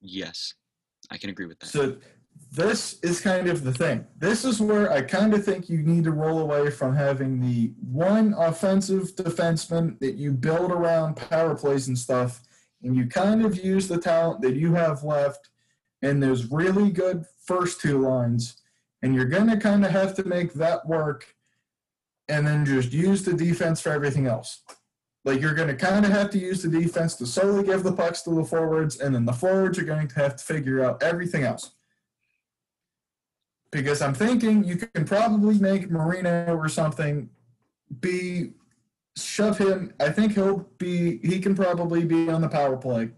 [0.01, 0.55] Yes,
[1.11, 1.68] I can agree with that.
[1.68, 1.97] So
[2.51, 4.07] this is kind of the thing.
[4.18, 7.74] This is where I kind of think you need to roll away from having the
[7.82, 12.41] one offensive defenseman that you build around power plays and stuff,
[12.84, 15.49] and you kind of use the talent that you have left
[16.01, 18.57] and those really good first two lines,
[19.01, 21.36] and you're going to kind of have to make that work
[22.27, 24.61] and then just use the defense for everything else.
[25.25, 27.93] Like you're going to kind of have to use the defense to solely give the
[27.93, 31.01] pucks to the forwards, and then the forwards are going to have to figure out
[31.01, 31.71] everything else
[33.73, 37.29] because I'm thinking you can probably make Marino or something
[37.99, 38.51] be
[39.18, 39.93] shove him.
[39.99, 41.18] I think he'll be.
[41.18, 43.09] He can probably be on the power play.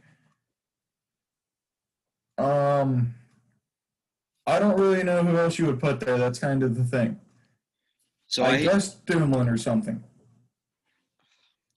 [2.38, 3.16] Um,
[4.46, 6.18] I don't really know who else you would put there.
[6.18, 7.20] That's kind of the thing.
[8.28, 10.04] So I, I guess Dumoulin or something.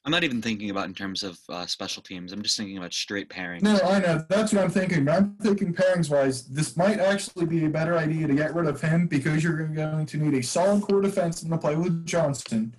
[0.04, 2.32] I'm not even thinking about in terms of uh, special teams.
[2.32, 3.60] I'm just thinking about straight pairings.
[3.60, 4.24] No, I know.
[4.30, 5.06] That's what I'm thinking.
[5.06, 8.80] I'm thinking pairings wise, this might actually be a better idea to get rid of
[8.80, 12.74] him because you're going to need a solid core defense to play with Johnston.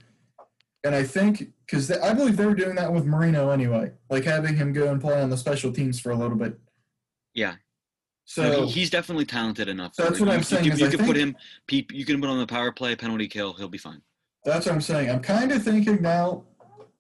[0.84, 4.56] And I think because I believe they were doing that with Marino anyway, like having
[4.56, 6.58] him go and play on the special teams for a little bit.
[7.34, 7.56] Yeah.
[8.26, 9.96] So no, he, he's definitely talented enough.
[9.96, 10.66] That's what you, I'm saying.
[10.66, 11.36] You, you, can put him.
[11.70, 13.54] You can put on the power play, penalty kill.
[13.54, 14.02] He'll be fine.
[14.46, 15.10] That's what I'm saying.
[15.10, 16.44] I'm kind of thinking now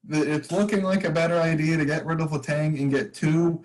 [0.05, 3.63] that it's looking like a better idea to get rid of Letang and get two.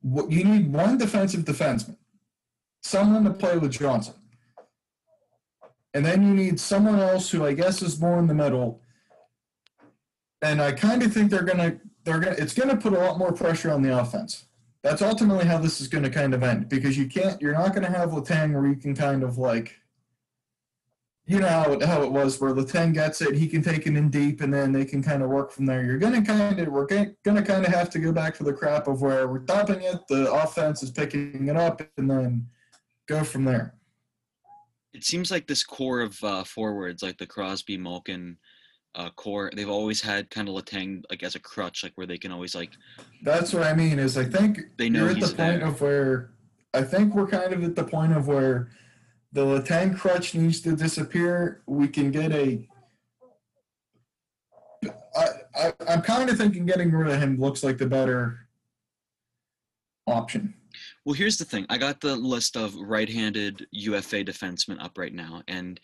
[0.00, 1.96] What You need one defensive defenseman,
[2.82, 4.14] someone to play with Johnson,
[5.92, 8.80] and then you need someone else who I guess is more in the middle.
[10.44, 13.32] And I kind of think they're gonna they're gonna it's gonna put a lot more
[13.32, 14.44] pressure on the offense.
[14.82, 17.90] That's ultimately how this is to kind of end because you can't you're not to
[17.90, 19.80] have Letang where you can kind of like
[21.26, 23.96] you know how it, how it was where Letang gets it, he can take it
[23.96, 25.82] in deep, and then they can kind of work from there.
[25.82, 28.86] You're gonna kind of we're gonna kind of have to go back to the crap
[28.86, 32.46] of where we're dumping it, the offense is picking it up, and then
[33.08, 33.76] go from there.
[34.92, 38.36] It seems like this core of uh, forwards, like the Crosby, Malkin
[38.94, 42.18] uh, core, they've always had kind of Letang like as a crutch, like where they
[42.18, 42.70] can always like.
[43.22, 43.98] That's what I mean.
[43.98, 45.66] Is I think they know you're at the point there.
[45.66, 46.30] of where
[46.72, 48.70] I think we're kind of at the point of where
[49.32, 51.62] the Letang crutch needs to disappear.
[51.66, 52.68] We can get a.
[55.16, 55.26] I,
[55.56, 58.40] I, I'm kind of thinking getting rid of him looks like the better
[60.06, 60.54] option.
[61.04, 61.66] Well, here's the thing.
[61.68, 65.80] I got the list of right-handed UFA defensemen up right now, and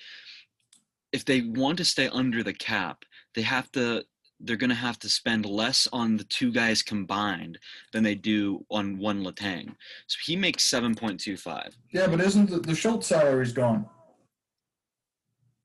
[1.13, 3.05] if they want to stay under the cap,
[3.35, 4.05] they have to
[4.43, 7.59] they're going to have to spend less on the two guys combined
[7.93, 9.75] than they do on one Letang.
[10.07, 11.75] So he makes 7.25.
[11.93, 13.87] Yeah, but isn't the, the Schultz salary's gone?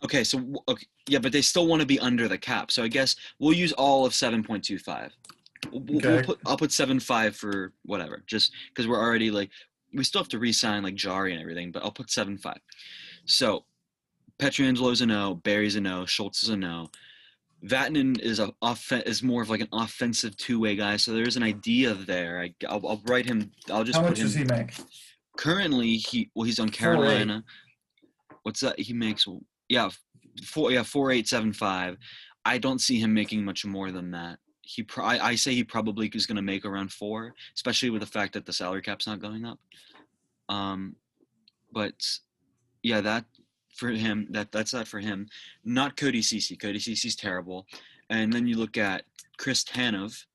[0.04, 2.70] Okay, so okay, yeah, but they still want to be under the cap.
[2.70, 5.10] So I guess we'll use all of 7.25.
[5.72, 6.16] We'll, okay.
[6.16, 9.50] we'll put, I'll put 7.5 for whatever, just because we're already like,
[9.94, 12.56] we still have to re-sign like Jarry and everything, but I'll put 7.5.
[13.26, 13.64] So
[14.40, 16.90] Pietrangelo's a no, Barrie's a no, Schultz is a no.
[17.66, 21.38] Vatanen is a off is more of like an offensive two way guy, so there's
[21.38, 22.42] an idea there.
[22.42, 23.52] I, will I'll write him.
[23.72, 23.98] I'll just.
[23.98, 24.74] How much him, does he make?
[25.38, 27.44] Currently, he well, he's on Carolina.
[28.44, 28.80] What's that?
[28.80, 29.26] He makes
[29.70, 29.90] yeah,
[30.44, 31.98] four yeah four eight seven five.
[32.44, 34.38] I don't see him making much more than that.
[34.62, 38.02] He pro- I, I say he probably is going to make around four, especially with
[38.02, 39.60] the fact that the salary cap's not going up.
[40.50, 40.96] Um,
[41.72, 41.96] but
[42.84, 43.26] yeah, that
[43.76, 44.28] for him.
[44.32, 45.28] That that's that for him.
[45.64, 46.56] Not Cody Ceci.
[46.56, 47.68] Cody Ceci's terrible.
[48.10, 49.04] And then you look at
[49.38, 50.26] Chris Tanev,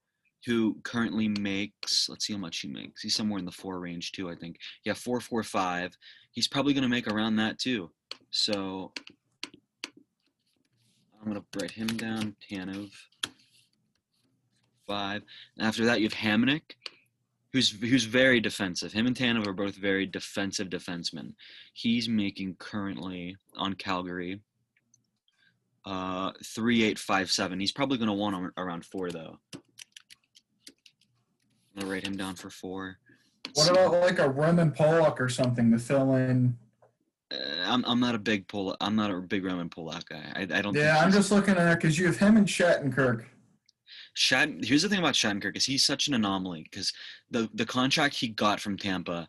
[0.46, 3.02] who currently makes let's see how much he makes.
[3.02, 4.58] He's somewhere in the four range too, I think.
[4.84, 5.96] Yeah, four four five.
[6.32, 7.90] He's probably gonna make around that too.
[8.30, 8.92] So
[11.20, 12.36] I'm gonna write him down.
[12.50, 12.90] Tanev.
[14.86, 15.22] five.
[15.56, 16.62] And after that, you have Hamonic,
[17.52, 18.92] who's who's very defensive.
[18.92, 21.34] Him and Tanev are both very defensive defensemen.
[21.72, 24.40] He's making currently on Calgary
[25.86, 27.58] uh three eight five seven.
[27.58, 29.38] He's probably gonna want around four though.
[29.54, 29.60] I'm
[31.80, 32.98] gonna write him down for four.
[33.54, 36.56] What about like a Roman Polak or something to fill in?
[37.32, 38.76] Uh, I'm I'm not a big Polak.
[38.80, 40.32] I'm not a big Roman Polak guy.
[40.36, 40.74] I, I don't.
[40.74, 43.24] Yeah, I'm just looking at it because you have him and Shattenkirk.
[44.14, 44.50] Shat.
[44.62, 46.92] Here's the thing about Shattenkirk is he's such an anomaly because
[47.30, 49.28] the the contract he got from Tampa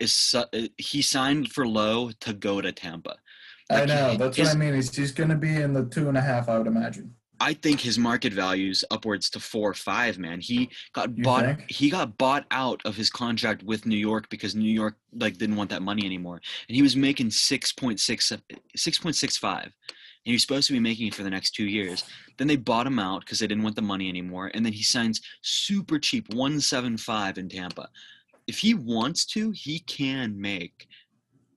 [0.00, 3.16] is su- uh, he signed for low to go to Tampa.
[3.70, 4.16] I know.
[4.16, 4.74] That's his- what I mean.
[4.74, 7.14] He's, he's going to be in the two and a half, I would imagine.
[7.40, 10.18] I think his market value's upwards to four or five.
[10.18, 11.44] Man, he got You bought.
[11.44, 11.70] think?
[11.70, 15.56] He got bought out of his contract with New York because New York like didn't
[15.56, 18.32] want that money anymore, and he was making six point six
[18.76, 19.72] six point six five,
[20.24, 22.04] and he was supposed to be making it for the next two years.
[22.38, 24.82] Then they bought him out because they didn't want the money anymore, and then he
[24.82, 27.88] signs super cheap one seven five in Tampa.
[28.46, 30.86] If he wants to, he can make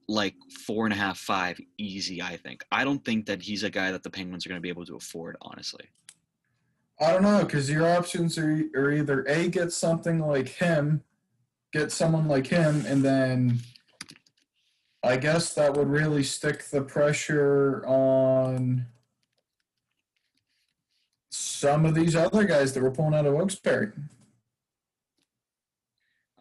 [0.06, 0.34] like
[0.66, 2.20] four and a half, five easy.
[2.22, 2.64] I think.
[2.70, 4.86] I don't think that he's a guy that the Penguins are going to be able
[4.86, 5.36] to afford.
[5.40, 5.86] Honestly.
[7.00, 11.02] I don't know because your options are, are either A, get something like him,
[11.72, 13.60] get someone like him, and then
[15.02, 18.86] I guess that would really stick the pressure on
[21.30, 23.92] some of these other guys that were pulling out of Wilkes-Barre.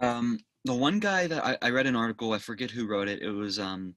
[0.02, 3.22] Um, the one guy that I, I read an article, I forget who wrote it.
[3.22, 3.96] It was um,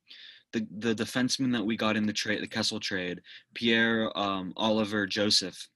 [0.52, 3.20] the the defenseman that we got in the trade, the Kessel trade,
[3.54, 5.68] Pierre um, Olivier Joseph.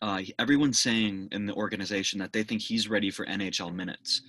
[0.00, 4.22] Uh, everyone's saying in the organization that they think he's ready for NHL minutes.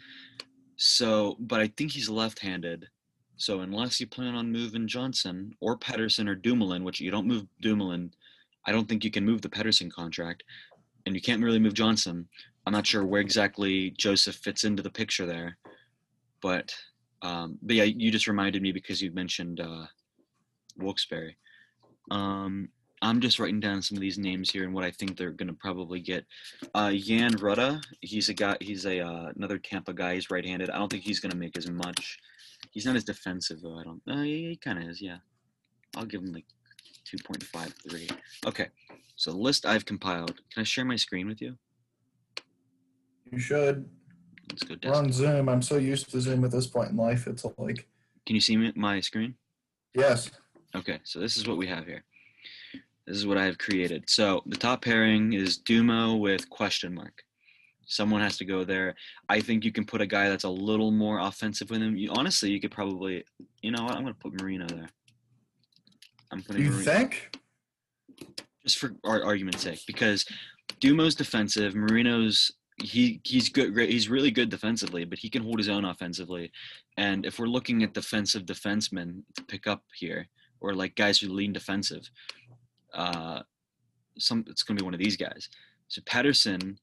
[0.78, 2.88] So, but I think he's left-handed.
[3.40, 7.48] So unless you plan on moving Johnson or Pettersson or Dumoulin, which you don't move
[7.62, 8.12] Dumoulin,
[8.66, 10.44] I don't think you can move the Pettersson contract,
[11.06, 12.28] and you can't really move Johnson.
[12.66, 15.58] I'm not sure where exactly Joseph fits into the picture there,
[16.42, 16.76] but
[17.22, 19.86] um, but yeah, you just reminded me because you mentioned uh,
[20.78, 21.36] Wilkes-Barre.
[22.12, 22.70] Um,
[23.02, 25.54] I'm just writing down some of these names here and what I think they're gonna
[25.54, 26.26] probably get.
[26.74, 28.58] Uh, Jan Rutta, he's a guy.
[28.60, 30.16] He's a uh, another Tampa guy.
[30.16, 30.70] He's right-handed.
[30.70, 32.20] I don't think he's gonna make as much.
[32.72, 33.78] He's not as defensive though.
[33.80, 34.02] I don't.
[34.08, 35.02] Uh, yeah, he kind of is.
[35.02, 35.18] Yeah,
[35.96, 36.46] I'll give him like
[37.08, 38.12] 2.53.
[38.46, 38.68] Okay,
[39.16, 40.36] so the list I've compiled.
[40.54, 41.56] Can I share my screen with you?
[43.32, 43.90] You should.
[44.50, 44.76] Let's go.
[44.84, 45.48] We're on Zoom.
[45.48, 47.28] I'm so used to Zoom at this point in life.
[47.28, 47.88] It's like,
[48.26, 49.36] Can you see me, my screen?
[49.96, 50.32] yes.
[50.76, 52.04] Okay, so this is what we have here.
[53.10, 54.08] This is what I have created.
[54.08, 57.24] So the top pairing is Dumo with question mark.
[57.88, 58.94] Someone has to go there.
[59.28, 61.98] I think you can put a guy that's a little more offensive with him.
[61.98, 63.24] You, honestly, you could probably,
[63.64, 63.96] you know what?
[63.96, 64.90] I'm going to put Marino there.
[66.32, 67.36] I'm putting You Marino think?
[68.64, 70.24] just for our argument's sake because
[70.80, 72.52] Dumo's defensive, Marino's
[72.82, 76.52] he he's good great he's really good defensively, but he can hold his own offensively.
[76.96, 80.28] And if we're looking at defensive defensemen to pick up here,
[80.62, 82.10] or like guys who lean defensive,
[82.94, 83.42] uh
[84.18, 85.50] some it's gonna be one of these guys.
[85.88, 86.78] So Pettersson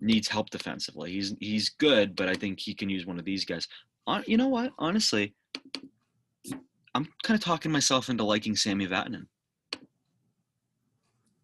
[0.00, 1.12] needs help defensively.
[1.12, 3.66] He's he's good, but I think he can use one of these guys.
[4.06, 4.72] On you know what?
[4.78, 5.34] Honestly,
[6.94, 9.26] I'm kind of talking myself into liking Sami Vatanen.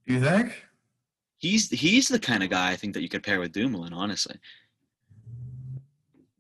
[0.07, 0.65] You think?
[1.39, 4.37] He's he's the kind of guy I think that you could pair with Dumoulin, honestly.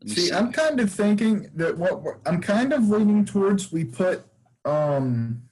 [0.04, 3.84] Me See, I'm kind of thinking that what we're, I'm kind of leaning towards we
[3.84, 4.24] put
[4.64, 5.42] um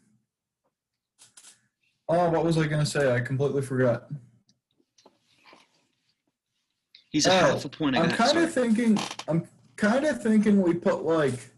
[2.13, 3.15] Oh, what was I going to say?
[3.15, 4.09] I completely forgot.
[7.11, 7.97] He's a Oh, half a point.
[7.97, 8.99] I'm kind of thinking
[9.29, 9.47] I'm
[9.77, 11.51] kind of thinking we put like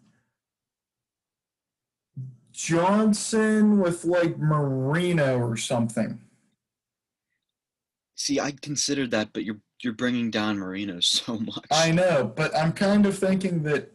[2.52, 6.20] Johnson with like Marino or something.
[8.14, 11.66] See, I considered that, but you're you're bringing down Marino so much.
[11.70, 13.90] I know, but I'm kind of thinking that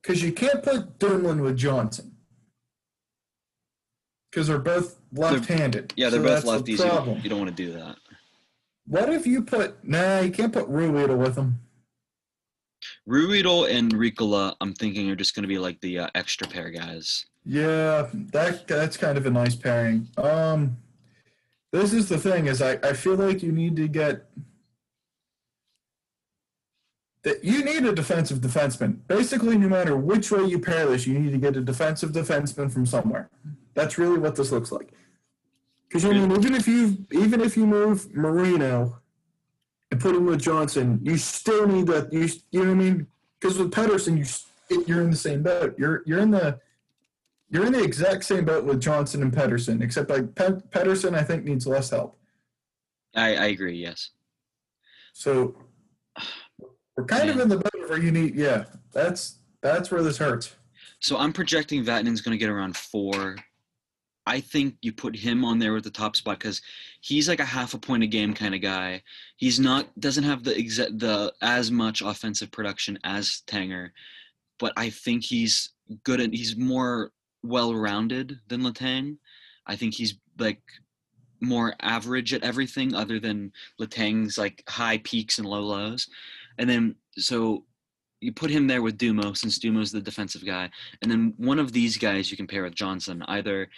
[0.00, 2.16] because you can't put Dumoulin with Johnson
[4.30, 5.92] because they're both left-handed.
[5.96, 6.78] yeah, they're so both that's the lefties.
[6.78, 7.96] You don't, you don't want to do that.
[8.86, 9.84] What if you put?
[9.84, 11.60] Nah, you can't put Rueda with them.
[13.08, 16.70] Ruhwedel and Riikola, I'm thinking are just going to be like the uh, extra pair
[16.70, 17.26] guys.
[17.44, 20.08] Yeah, that that's kind of a nice pairing.
[20.16, 20.76] Um,
[21.72, 24.26] this is the thing: is I I feel like you need to get
[27.22, 28.98] that you need a defensive defenseman.
[29.08, 32.70] Basically, no matter which way you pair this, you need to get a defensive defenseman
[32.72, 33.30] from somewhere.
[33.74, 34.92] That's really what this looks like.
[35.92, 38.98] Because I mean, even if you even if you move Marino
[39.90, 42.10] and put him with Johnson, you still need that.
[42.10, 43.06] You you know what I mean?
[43.38, 45.74] Because with Pettersson, you you're in the same boat.
[45.78, 46.58] You're you're in the
[47.50, 51.22] you're in the exact same boat with Johnson and Pettersson, except like Pe- Pettersson, I
[51.22, 52.16] think needs less help.
[53.14, 53.76] I, I agree.
[53.76, 54.12] Yes.
[55.12, 55.54] So
[56.96, 58.34] we're kind of in the boat where you need.
[58.34, 60.54] Yeah, that's that's where this hurts.
[61.00, 63.36] So I'm projecting Vatanen's going to get around four.
[64.26, 66.62] I think you put him on there with the top spot because
[67.00, 69.02] he's like a half a point a game kind of guy.
[69.36, 73.90] He's not doesn't have the exa- the as much offensive production as Tanger,
[74.58, 75.70] but I think he's
[76.04, 77.10] good at he's more
[77.42, 79.18] well rounded than Letang.
[79.66, 80.62] I think he's like
[81.40, 86.08] more average at everything other than Letang's like high peaks and low lows.
[86.58, 87.64] And then so
[88.20, 90.70] you put him there with Dumo since Dumo's the defensive guy,
[91.02, 93.68] and then one of these guys you can pair with Johnson, either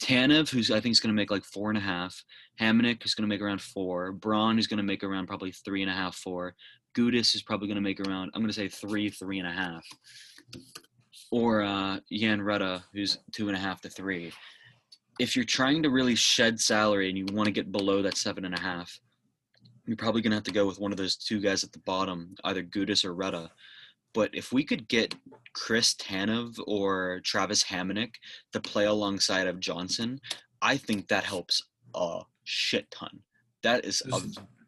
[0.00, 2.22] Tanev, who's I think is going to make like four and a half,
[2.60, 5.82] Hamonic, who's going to make around four, Braun, who's going to make around probably three
[5.82, 6.54] and a half, four,
[6.96, 9.52] Gudas is probably going to make around I'm going to say three, three and a
[9.52, 9.84] half,
[11.30, 14.32] or uh, Jan Rutta, who's two and a half to three.
[15.18, 18.44] If you're trying to really shed salary and you want to get below that seven
[18.46, 18.98] and a half,
[19.86, 21.80] you're probably going to have to go with one of those two guys at the
[21.80, 23.48] bottom, either Gudas or Rutta.
[24.14, 25.14] But if we could get
[25.52, 28.14] Chris Tanev or Travis Hamonic
[28.52, 30.20] to play alongside of Johnson,
[30.62, 31.62] I think that helps
[31.94, 33.20] a shit ton.
[33.62, 34.20] That is a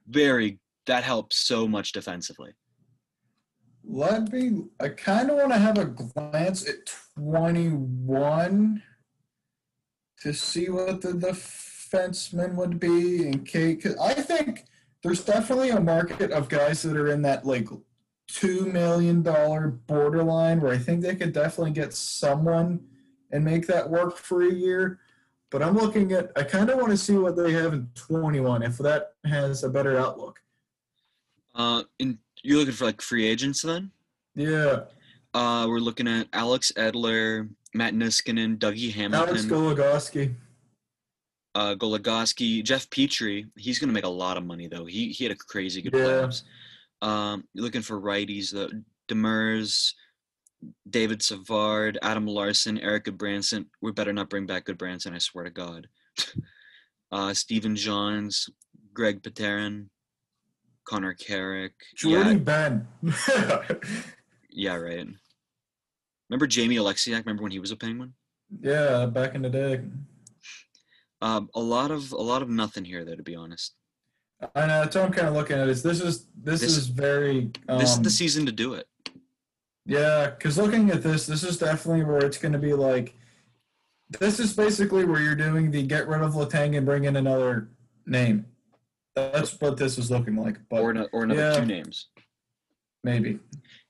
[0.09, 2.53] very that helps so much defensively.
[3.85, 4.65] Let me.
[4.81, 8.83] I kind of want to have a glance at twenty-one
[10.21, 13.87] to see what the defenseman would be in case.
[14.01, 14.65] I think
[15.03, 17.69] there's definitely a market of guys that are in that like
[18.33, 22.81] two million dollar borderline where I think they could definitely get someone
[23.31, 25.01] and make that work for a year.
[25.51, 28.63] But I'm looking at I kind of want to see what they have in 21
[28.63, 30.41] if that has a better outlook.
[31.55, 33.91] Uh, and you're looking for like free agents then?
[34.35, 34.85] Yeah.
[35.35, 39.29] Uh, we're looking at Alex Edler, Matt Niskanen, Dougie Hamilton.
[39.29, 40.35] Alex Goligoski
[41.55, 43.47] uh, Goligoski, Jeff Petry.
[43.57, 44.87] He's going to make a lot of money though.
[44.87, 46.01] He he had a crazy good Yeah.
[46.01, 46.43] playoffs.
[47.03, 48.71] Um, you're looking for righties though.
[49.09, 49.93] Demers,
[50.89, 53.67] David Savard, Adam Larsson, Erica Branson.
[53.83, 55.15] We better not bring back Gudbranson.
[55.15, 55.89] I swear to God.
[57.13, 58.49] uh, Stephen Johns,
[58.95, 59.89] Greg Pateryn,
[60.85, 61.75] Connor Carrick.
[61.97, 62.89] Jordan Yeah, Ben.
[64.51, 65.09] yeah, right.
[66.31, 67.25] Remember Jamie Oleksiak?
[67.25, 68.15] Remember when he was a Penguin?
[68.61, 69.81] yeah, back in the day.
[71.21, 73.15] Um, a lot of a lot of nothing here, though.
[73.15, 73.75] To be honest,
[74.55, 75.69] I know that's what I'm kind of looking at.
[75.69, 78.87] Is this is this, This- is very um, this is the season to do it.
[79.85, 83.15] Yeah, because looking at this, this is definitely where it's going to be like.
[84.21, 87.71] This is basically where you're doing the get rid of Letang and bring in another
[88.07, 88.45] name.
[89.15, 90.59] That's what this is looking like.
[90.69, 91.61] But or, ano- or another yeah.
[91.61, 92.09] two names.
[93.03, 93.39] maybe.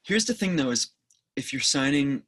[0.04, 0.92] Here's the thing, though: is
[1.36, 2.22] if you're signing,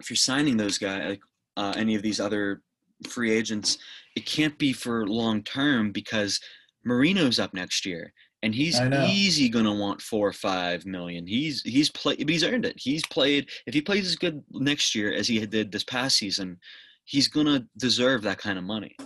[0.00, 1.20] if you're signing those guys, like
[1.56, 2.62] uh, any of these other
[3.08, 3.78] free agents,
[4.16, 6.40] it can't be for long term because
[6.84, 8.12] Marino's up next year,
[8.42, 8.78] and he's
[9.08, 11.26] easy gonna want four or five million.
[11.26, 12.74] He's he's played, but he's earned it.
[12.78, 13.48] He's played.
[13.66, 16.58] If he plays as good next year as he did this past season,
[17.04, 18.96] he's gonna deserve that kind of money.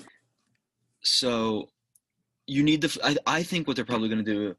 [1.02, 1.70] So,
[2.46, 2.98] you need the.
[3.04, 4.56] I, I think what they're probably gonna do,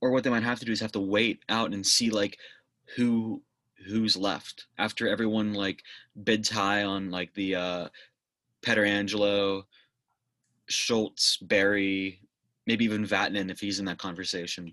[0.00, 2.38] or what they might have to do, is have to wait out and see like
[2.96, 3.42] who
[3.86, 5.82] who's left after everyone like
[6.24, 7.88] bids high on like the uh
[8.62, 9.62] Pietrangelo,
[10.68, 12.20] Schultz, Barrie,
[12.66, 14.72] maybe even Vatanen if he's in that conversation.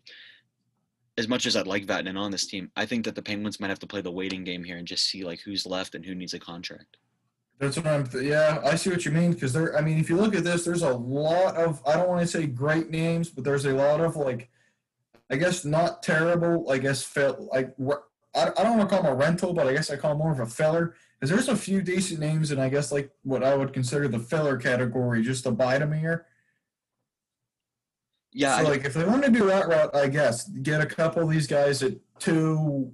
[1.17, 3.69] As much as I'd like Vatanen on this team, I think that the Penguins might
[3.69, 6.13] have to play the waiting game here and just see like who's left and who
[6.13, 6.97] needs a contract.
[7.57, 8.05] That's what I'm.
[8.21, 9.31] yeah, I see what you mean.
[9.31, 11.81] Because there, I mean, if you look at this, there's a lot of.
[11.87, 14.49] I don't want to say great names, but there's a lot of like,
[15.31, 16.69] I guess not terrible.
[16.69, 17.73] I guess fill like
[18.35, 20.19] I, I don't want to call them a rental, but I guess I call them
[20.19, 20.95] more of a filler.
[21.19, 24.19] Because there's a few decent names, and I guess like what I would consider the
[24.19, 26.25] filler category, just to buy them here.
[28.33, 30.85] Yeah, so I- like if they want to do that route, I guess get a
[30.85, 32.91] couple of these guys at two,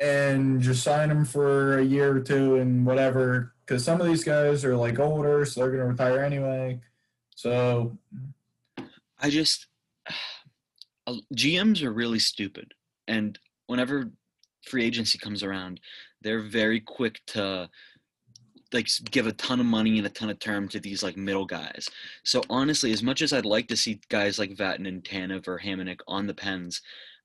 [0.00, 3.54] and just sign them for a year or two and whatever.
[3.66, 6.80] Because some of these guys are like older, so they're gonna retire anyway.
[7.36, 7.98] So
[9.18, 9.66] I just
[11.06, 12.72] uh, GMs are really stupid,
[13.06, 14.10] and whenever
[14.66, 15.80] free agency comes around,
[16.22, 17.68] they're very quick to
[18.72, 21.46] like give a ton of money and a ton of term to these like middle
[21.46, 21.88] guys.
[22.24, 26.00] So honestly, as much as I'd like to see guys like Vatanen, Tanev, or Hamonic
[26.08, 26.82] on the Pens,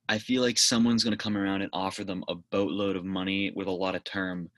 [0.07, 3.51] I feel like someone's going to come around and offer them a boatload of money
[3.55, 4.49] with a lot of term,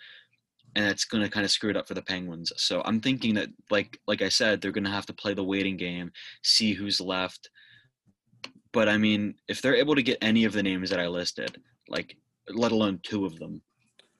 [0.75, 2.53] and that's going to kind of screw it up for the Penguins.
[2.55, 5.43] So I'm thinking that, like like I said, they're going to have to play the
[5.43, 6.11] waiting game,
[6.43, 7.49] see who's left.
[8.73, 11.61] But I mean, if they're able to get any of the names that I listed,
[11.89, 12.15] like
[12.55, 13.61] let alone two of them,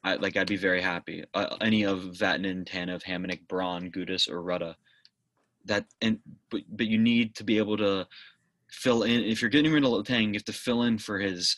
[0.04, 1.24] I like I'd be very happy.
[1.34, 4.76] Uh, any of Vatanen, Tanev, Hamonic, Braun, Gudas, or Rutta.
[5.66, 6.20] That and
[6.50, 8.08] but but you need to be able to
[8.70, 9.22] fill in.
[9.22, 11.58] If you're getting rid of Letang, you have to fill in for his.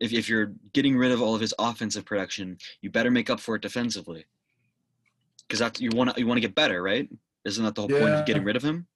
[0.00, 3.40] If if you're getting rid of all of his offensive production, you better make up
[3.40, 4.26] for it defensively.
[5.46, 7.08] Because that's you want to you want to get better, right?
[7.46, 8.86] Isn't that the whole point of getting rid of him?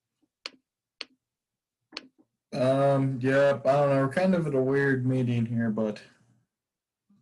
[2.54, 4.00] um, yeah, I don't know.
[4.00, 6.00] We're kind of at a weird meeting here, but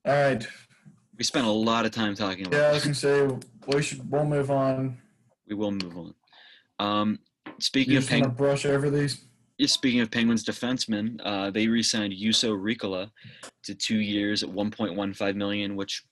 [0.07, 0.47] all right.
[1.19, 2.57] We spent a lot of time talking about.
[2.57, 3.29] Yeah, I was gonna say
[3.67, 4.11] we should.
[4.11, 4.99] We'll move on.
[5.49, 6.15] we will move on.
[6.79, 7.19] Um,
[7.59, 9.23] speaking You of just want Peng- brush over these.
[9.65, 13.11] Speaking of Penguins defensemen, uh, they re-signed Juuso Riikola
[13.63, 16.05] to two years at 1.15 million, which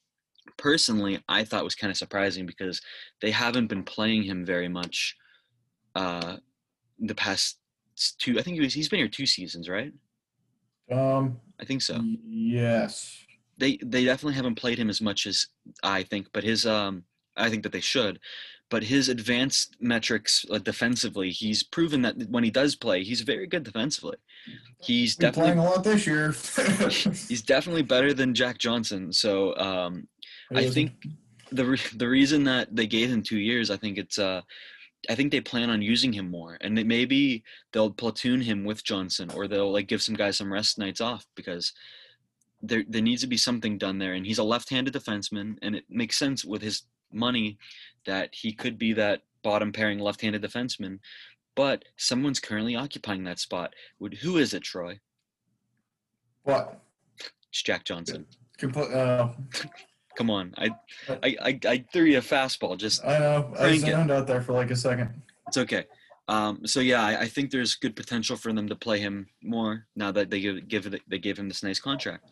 [0.57, 2.81] personally I thought was kind of surprising because
[3.21, 5.15] they haven't been playing him very much
[5.95, 6.37] uh,
[6.99, 7.59] the past
[8.19, 8.39] two.
[8.39, 9.93] I think he was, he's been here two seasons, right?
[10.91, 12.01] Um, I think so.
[12.27, 13.24] yes.
[13.59, 15.47] They they definitely haven't played him as much as
[15.83, 17.05] I think, but his um
[17.37, 18.21] I think that they should.
[18.71, 23.47] But his advanced metrics uh, defensively, he's proven that when he does play, he's very
[23.47, 24.17] good defensively.
[24.81, 26.33] He's Been playing definitely a lot this year.
[27.29, 29.13] he's definitely better than Jack Johnson.
[29.13, 30.09] So um,
[30.55, 30.93] I think
[31.53, 34.41] the re- the reason that they gave him two years, I think it's uh,
[35.09, 39.31] I think they plan on using him more, and maybe they'll platoon him with Johnson,
[39.35, 41.73] or they'll like give some guys some rest nights off because
[42.67, 44.15] there there needs to be something done there.
[44.15, 47.59] And he's a left-handed defenseman, and it makes sense with his money
[48.07, 50.99] that he could be that bottom pairing left-handed defenseman.
[51.55, 53.75] But someone's currently occupying that spot.
[54.01, 55.01] Would who is it, Troy?
[56.43, 56.81] what?
[57.51, 58.27] It's Jack Johnson.
[58.59, 59.29] Compl- uh,
[60.17, 60.71] Come on, I
[61.09, 62.77] I I, I threw you a fastball.
[62.77, 63.53] Just I know.
[63.59, 64.11] I it.
[64.11, 65.11] out there for like a second.
[65.49, 65.87] It's okay.
[66.29, 69.87] Um, so yeah, I, I think there's good potential for them to play him more
[69.95, 72.31] now that they give, give they gave him this nice contract.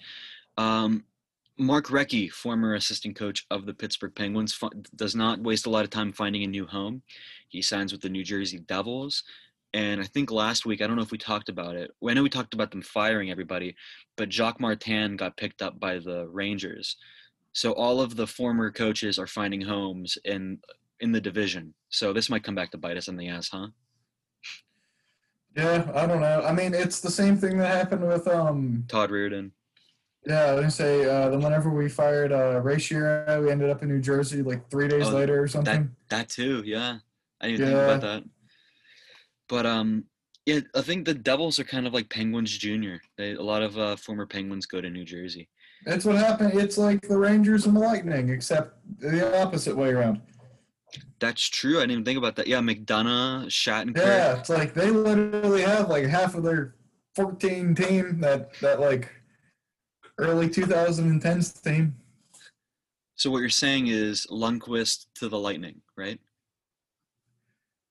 [0.57, 1.05] Um,
[1.59, 4.59] Mark Recchi, former assistant coach of the Pittsburgh Penguins,
[4.97, 7.03] does not waste a lot of time finding a new home.
[7.49, 9.23] He signs with the New Jersey Devils,
[9.75, 11.91] and I think last week I don't know if we talked about it.
[12.07, 13.75] I know we talked about them firing everybody,
[14.17, 16.97] but Jacques Martin got picked up by the Rangers.
[17.53, 20.59] So all of the former coaches are finding homes in
[21.03, 21.75] in the division.
[21.91, 23.69] So this might come back to bite us in the ass, huh?
[25.55, 26.43] Yeah, I don't know.
[26.43, 28.85] I mean, it's the same thing that happened with um.
[28.89, 29.51] Todd Reirden.
[30.25, 33.69] Yeah, I was gonna say uh, then whenever we fired uh, Ray Shero, we ended
[33.69, 35.91] up in New Jersey like three days Oh, later or something.
[36.09, 36.99] That too, yeah.
[37.41, 38.25] I didn't even think about that.
[39.49, 40.05] But um,
[40.47, 43.01] yeah, I think the Devils are kind of like Penguins Junior.
[43.19, 45.49] They a lot of uh, former Penguins go to New Jersey.
[45.85, 46.55] That's what happened.
[46.55, 50.23] It's like the Rangers and the Lightning, except the opposite way around.
[51.23, 51.77] That's true.
[51.77, 52.49] I didn't even think about that.
[52.49, 53.97] Yeah, McDonagh, Shattenkirk.
[53.97, 56.75] Yeah, it's like they literally have like half of their
[57.15, 59.09] 14 team that that like
[60.19, 61.95] early 2010s team.
[63.15, 66.19] So what you're saying is Lundqvist to the Lightning, right?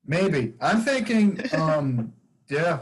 [0.06, 1.40] Maybe I'm thinking.
[1.54, 2.12] Um,
[2.50, 2.80] yeah,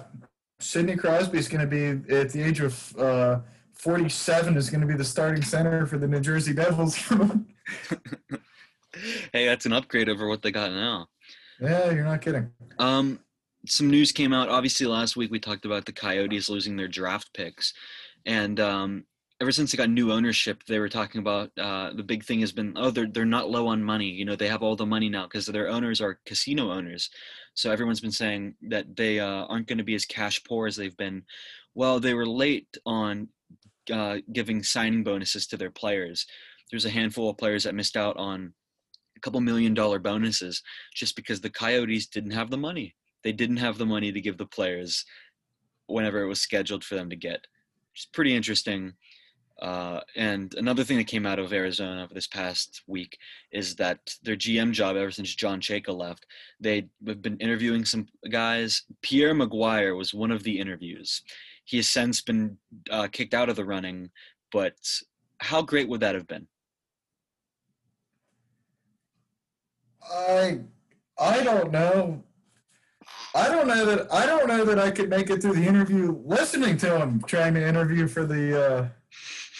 [0.59, 3.41] Sidney Crosby is going to be at the age of uh,
[3.73, 6.97] 47 is going to be the starting center for the New Jersey Devils.
[9.33, 11.07] hey, that's an upgrade over what they got now.
[11.59, 12.51] yeah, you're not kidding.
[12.77, 13.19] Um,
[13.67, 14.49] some news came out.
[14.49, 17.73] Obviously, last week we talked about the Coyotes losing their draft picks,
[18.25, 19.05] and um,
[19.41, 22.51] ever since they got new ownership, they were talking about uh, the big thing has
[22.51, 24.09] been oh they're they're not low on money.
[24.09, 27.09] You know they have all the money now because their owners are casino owners.
[27.53, 30.75] So everyone's been saying that they uh, aren't going to be as cash poor as
[30.75, 31.23] they've been.
[31.75, 33.29] Well, they were late on
[33.91, 36.25] uh, giving signing bonuses to their players.
[36.71, 38.53] There's a handful of players that missed out on
[39.19, 40.63] a couple million dollar bonuses
[40.95, 42.95] just because the Coyotes didn't have the money.
[43.23, 45.05] They didn't have the money to give the players
[45.87, 47.45] whenever it was scheduled for them to get.
[47.93, 48.93] It's pretty interesting.
[49.61, 53.17] Uh, and another thing that came out of Arizona over this past week
[53.51, 56.25] is that their GM job, ever since John Chayka left,
[56.61, 58.83] they've been interviewing some guys.
[59.01, 61.23] Pierre McGuire was one of the interviews.
[61.65, 62.57] He has since been
[62.89, 64.11] uh, kicked out of the running,
[64.53, 64.77] but
[65.39, 66.47] how great would that have been?
[70.11, 70.59] I
[71.17, 72.23] I don't know.
[73.35, 76.17] I don't know that I don't know that I could make it through the interview
[76.25, 78.91] listening to him trying to interview for the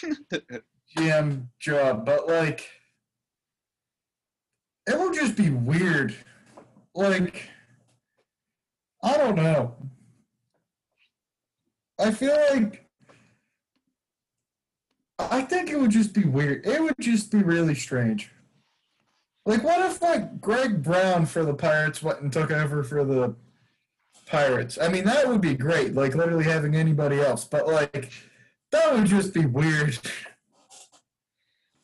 [0.04, 0.38] uh,
[0.96, 2.68] GM job, but like
[4.86, 6.14] it would just be weird.
[6.94, 7.48] Like
[9.02, 9.76] I don't know.
[11.98, 12.90] I feel like
[15.18, 16.66] I think it would just be weird.
[16.66, 18.32] It would just be really strange.
[19.46, 23.34] Like, what if like Greg Brown for the Pirates went and took over for the
[24.26, 24.78] Pirates?
[24.80, 25.94] I mean, that would be great.
[25.94, 28.10] Like, literally having anybody else, but like,
[28.70, 29.98] that would just be weird.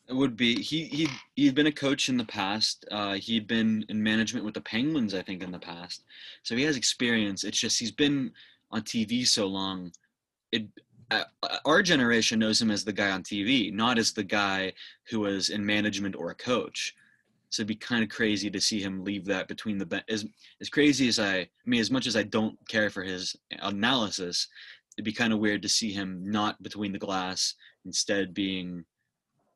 [0.07, 2.85] It would be he he he'd been a coach in the past.
[2.89, 6.05] Uh, he'd been in management with the Penguins, I think, in the past.
[6.43, 7.43] So he has experience.
[7.43, 8.31] It's just he's been
[8.71, 9.91] on TV so long.
[10.53, 10.67] It
[11.11, 11.23] uh,
[11.65, 14.73] our generation knows him as the guy on TV, not as the guy
[15.09, 16.95] who was in management or a coach.
[17.49, 20.25] So it'd be kind of crazy to see him leave that between the as
[20.61, 24.47] as crazy as I, I mean, as much as I don't care for his analysis,
[24.97, 28.83] it'd be kind of weird to see him not between the glass, instead being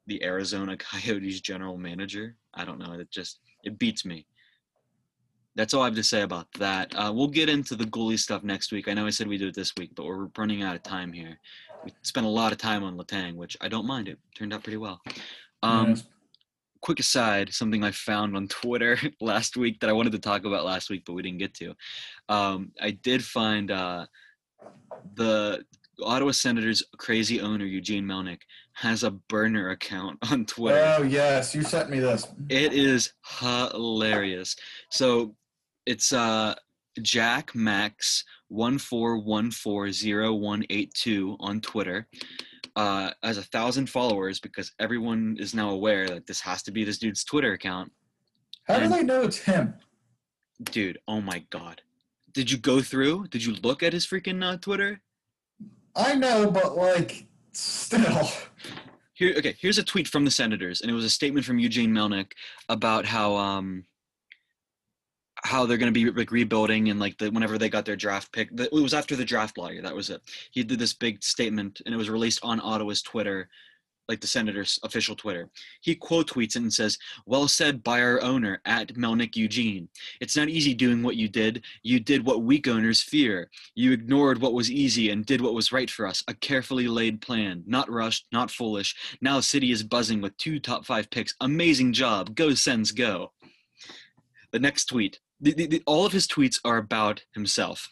[0.07, 2.35] the Arizona Coyotes general manager.
[2.53, 2.93] I don't know.
[2.93, 4.25] It just it beats me.
[5.55, 6.95] that's all I have to say about that.
[6.95, 8.87] Uh, we'll get into the goalie stuff next week.
[8.87, 11.11] I know I said we do it this week, but we're running out of time
[11.11, 11.37] here.
[11.83, 14.07] We spent a lot of time on Letang, which I don't mind.
[14.07, 15.01] It turned out pretty well.
[15.61, 15.95] Um.
[16.81, 20.65] Quick aside, something I found on Twitter last week that I wanted to talk about
[20.65, 21.75] last week, but we didn't get to.
[22.27, 24.05] Um, I did find uh,
[25.13, 25.63] the
[26.03, 28.39] Ottawa Senators crazy owner Eugene Melnyk
[28.73, 30.95] has a burner account on Twitter.
[30.97, 32.27] Oh yes, you sent me this.
[32.49, 34.55] It is hilarious.
[34.89, 35.35] So
[35.85, 36.55] it's uh
[37.01, 42.07] Jack Max one four one four zero one eight two on Twitter.
[42.75, 46.83] Uh, has a thousand followers because everyone is now aware that this has to be
[46.83, 47.91] this dude's Twitter account.
[48.67, 49.73] How do And- they know it's him?
[50.63, 51.81] Dude, oh my god.
[52.33, 53.27] Did you go through?
[53.27, 55.01] Did you look at his freaking uh, Twitter?
[55.95, 58.29] I know, but like, still.
[59.13, 59.55] Here, okay.
[59.59, 62.31] Here's a tweet from the Senators, and it was a statement from Eugene Melnyk
[62.69, 63.85] about how um
[65.43, 68.31] how they're going to be like rebuilding and like the whenever they got their draft
[68.31, 68.55] pick.
[68.55, 69.81] The, it was after the draft lottery.
[69.81, 70.21] That was it.
[70.51, 73.49] He did this big statement, and it was released on Ottawa's Twitter,
[74.07, 75.49] like the Senators' official Twitter.
[75.81, 79.89] He quote tweets it and says, "Well said by our owner at Melnyk Eugene.
[80.19, 81.63] It's not easy doing what you did.
[81.81, 83.49] You did what weak owners fear.
[83.73, 86.23] You ignored what was easy and did what was right for us.
[86.27, 88.95] A carefully laid plan, not rushed, not foolish.
[89.21, 91.35] Now City is buzzing with two top five picks.
[91.41, 92.35] Amazing job.
[92.35, 93.31] Go Sens, go."
[94.51, 95.19] The next tweet.
[95.41, 97.91] The, the, the, all of his tweets are about himself.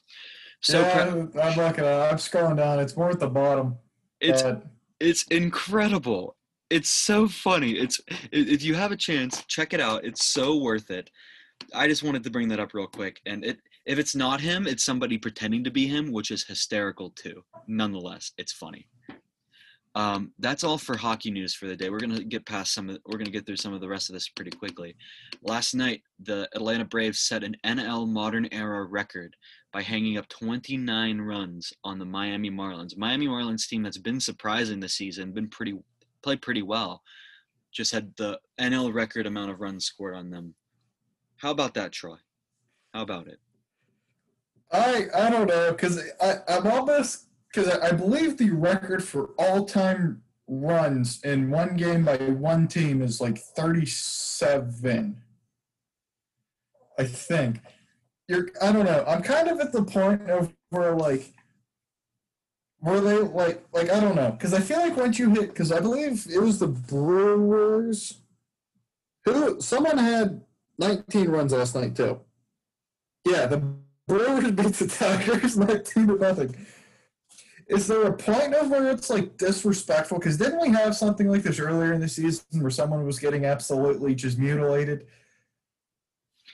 [0.61, 1.03] So yeah,
[1.41, 1.85] I'm looking.
[1.85, 2.79] I'm scrolling down.
[2.79, 3.77] It's more at the bottom.
[4.19, 4.63] it's but
[4.99, 6.35] it's incredible.
[6.69, 7.71] It's so funny.
[7.71, 7.99] It's
[8.31, 10.03] if you have a chance, check it out.
[10.03, 11.09] It's so worth it.
[11.73, 13.21] I just wanted to bring that up real quick.
[13.25, 17.11] And it if it's not him, it's somebody pretending to be him, which is hysterical
[17.11, 17.43] too.
[17.67, 18.87] Nonetheless, it's funny.
[19.95, 21.89] Um, that's all for hockey news for the day.
[21.89, 24.13] We're gonna get past some of we're gonna get through some of the rest of
[24.13, 24.95] this pretty quickly.
[25.41, 29.35] Last night, the Atlanta Braves set an NL modern era record
[29.73, 32.97] by hanging up 29 runs on the Miami Marlins.
[32.97, 35.75] Miami Marlins team that's been surprising this season, been pretty
[36.21, 37.01] played pretty well.
[37.71, 40.53] Just had the NL record amount of runs scored on them.
[41.37, 42.17] How about that, Troy?
[42.93, 43.39] How about it?
[44.71, 49.65] I I don't know because I I'm almost because I, believe the record for all
[49.65, 55.17] time runs in one game by one team is like 37.
[56.97, 57.59] I think.
[58.27, 59.03] You're I don't know.
[59.07, 61.33] I'm kind of at the point of where like
[62.81, 65.71] were they like like I don't know because I feel like once you hit because
[65.71, 68.19] I believe it was the Brewers
[69.25, 70.41] who someone had
[70.77, 72.19] 19 runs last night too.
[73.25, 73.63] Yeah, the
[74.07, 76.67] Brewers beat the Tigers 19 to nothing.
[77.69, 80.17] Is there a point of where it's like disrespectful?
[80.17, 83.45] Because didn't we have something like this earlier in the season where someone was getting
[83.45, 85.05] absolutely just mutilated?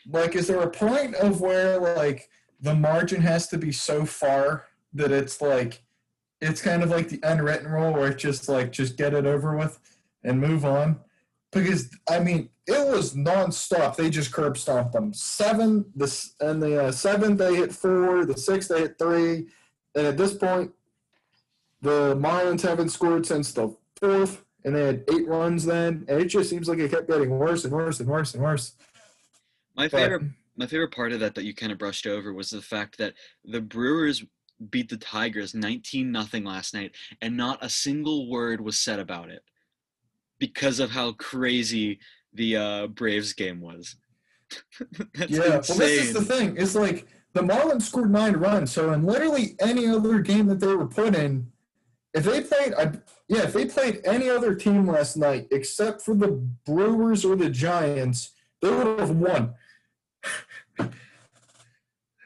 [0.06, 4.66] Like, is there a point of where like the margin has to be so far
[4.94, 5.82] that it's like
[6.42, 9.56] it's kind of like the unwritten rule where it's just like just get it over
[9.56, 9.80] with
[10.26, 11.00] and move on?
[11.54, 13.96] Because I mean, it was nonstop.
[13.96, 15.14] They just curb stomped them.
[15.14, 18.26] Seven, this and the uh, seventh they hit four.
[18.26, 19.48] The sixth they hit three,
[19.96, 20.72] and at this point,
[21.86, 26.04] the Marlins haven't scored since the fourth, and they had eight runs then.
[26.08, 28.74] And it just seems like it kept getting worse and worse and worse and worse.
[29.76, 30.24] My But- favorite
[30.58, 33.14] my favorite part of that that you kind of brushed over was the fact that
[33.44, 34.24] the Brewers
[34.70, 39.30] beat the Tigers 19 nothing last night and not a single word was said about
[39.30, 39.44] it
[40.40, 42.00] because of how crazy
[42.34, 43.96] the uh, Braves game was.
[45.28, 46.56] Yeah, well, this is the thing.
[46.58, 50.74] It's like the Marlins scored nine runs, so in literally any other game that they
[50.74, 51.52] were put in,
[52.16, 52.94] if they played, I,
[53.28, 56.30] yeah, if they played any other team last night except for the
[56.66, 59.54] Brewers or the Giants, they would have won.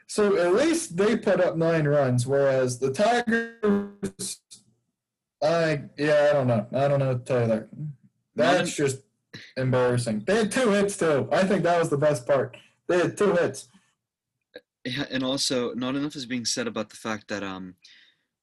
[0.06, 4.40] so at least they put up nine runs, whereas the Tigers,
[5.42, 7.68] I yeah, I don't know, I don't know what to tell you there.
[8.36, 9.02] That's just
[9.56, 10.22] embarrassing.
[10.24, 11.28] They had two hits too.
[11.32, 12.56] I think that was the best part.
[12.86, 13.66] They had two hits.
[14.84, 17.74] Yeah, and also not enough is being said about the fact that um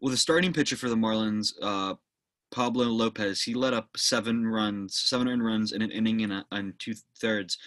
[0.02, 1.96] well the starting pitcher for the Marlins uh
[2.52, 6.46] Pablo Lopez he let up seven runs seven earned runs in an inning and, a,
[6.52, 7.58] and two thirds.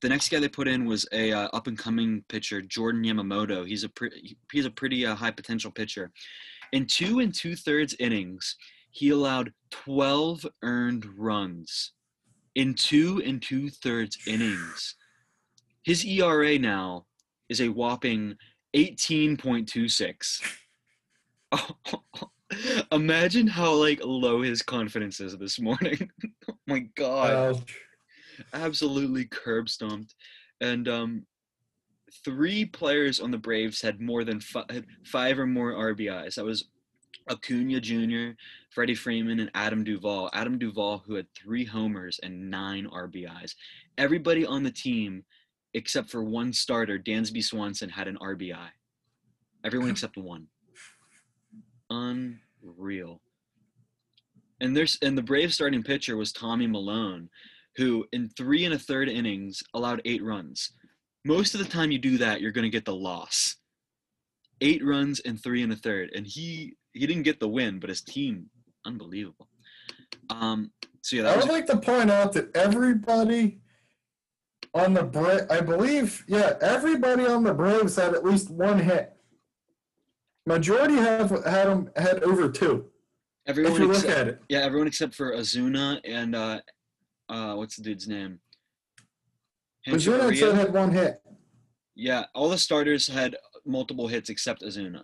[0.00, 3.64] The next guy they put in was a uh, up and coming pitcher Jordan Yamamoto.
[3.64, 6.10] He's a pre- he's a pretty uh, high potential pitcher.
[6.72, 8.56] In two and two thirds innings
[8.92, 11.92] he allowed 12 earned runs
[12.54, 14.96] in two and two thirds innings.
[15.82, 17.06] His ERA now
[17.48, 18.36] is a whopping
[18.76, 20.40] 18.26.
[22.92, 26.10] Imagine how like low his confidence is this morning.
[26.50, 27.30] oh my god.
[27.32, 27.54] Uh,
[28.54, 30.14] Absolutely curb stomped.
[30.60, 31.26] And um
[32.24, 36.34] three players on the Braves had more than five, five or more RBIs.
[36.34, 36.66] That was
[37.30, 38.36] Acuna Jr.,
[38.70, 40.30] Freddie Freeman, and Adam Duvall.
[40.32, 43.54] Adam Duvall, who had three homers and nine RBIs.
[43.98, 45.24] Everybody on the team,
[45.74, 48.68] except for one starter, Dansby Swanson, had an RBI.
[49.64, 50.48] Everyone except one.
[51.92, 53.20] Unreal.
[54.60, 57.28] And there's and the Braves starting pitcher was Tommy Milone,
[57.76, 60.72] who in three and a third innings allowed eight runs.
[61.24, 63.56] Most of the time you do that, you're gonna get the loss.
[64.60, 67.90] Eight runs and three and a third, and he he didn't get the win, but
[67.90, 68.46] his team,
[68.86, 69.48] unbelievable.
[70.30, 70.70] Um,
[71.02, 73.58] so yeah, that I was would like to point out that everybody
[74.74, 79.16] on the Braves, I believe, yeah, everybody on the Braves had at least one hit.
[80.46, 82.86] Majority have had them had over two.
[83.46, 86.60] everyone if you look at it, yeah, everyone except for Acuña and uh,
[87.28, 88.40] uh, what's the dude's name?
[89.86, 90.38] Hechavarria.
[90.38, 91.20] said had one hit.
[91.94, 95.02] Yeah, all the starters had multiple hits except Acuña.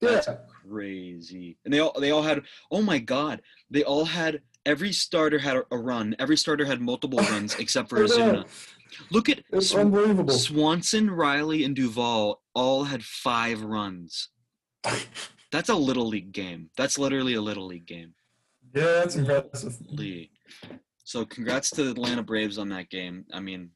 [0.00, 0.28] Yeah, That's
[0.66, 1.58] crazy.
[1.64, 5.56] And they all they all had oh my god, they all had every starter had
[5.58, 6.16] a, a run.
[6.18, 8.46] Every starter had multiple runs except for Acuña.
[9.10, 10.34] Look at it's Sw- unbelievable.
[10.34, 14.30] Swanson, Riley, and Duvall all had five runs.
[15.52, 16.70] That's a little league game.
[16.76, 18.14] That's literally a little league game.
[18.74, 19.76] Yeah, that's impressive.
[19.88, 20.30] Lee.
[21.04, 23.24] So congrats to the Atlanta Braves on that game.
[23.32, 23.70] I mean,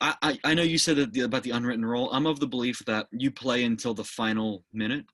[0.00, 2.10] I, I, I know you said that the, about the unwritten rule.
[2.12, 5.04] I'm of the belief that you play until the final minute.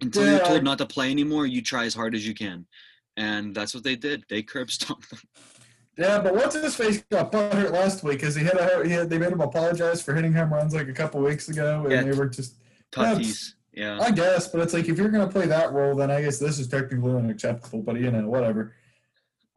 [0.00, 2.66] Until you're told not to play anymore, you try as hard as you can.
[3.16, 4.24] And that's what they did.
[4.28, 5.20] They curb stomped them.
[5.98, 9.10] Yeah, but what's his face got butthurt last week because he had a he had,
[9.10, 12.02] they made him apologize for hitting home runs like a couple weeks ago, and Yeah.
[12.02, 12.56] they were just
[12.92, 13.54] Tatis.
[13.72, 13.98] Yeah.
[14.00, 16.58] I guess, but it's like if you're gonna play that role, then I guess this
[16.58, 17.82] is technically unacceptable.
[17.82, 18.74] But you know, whatever.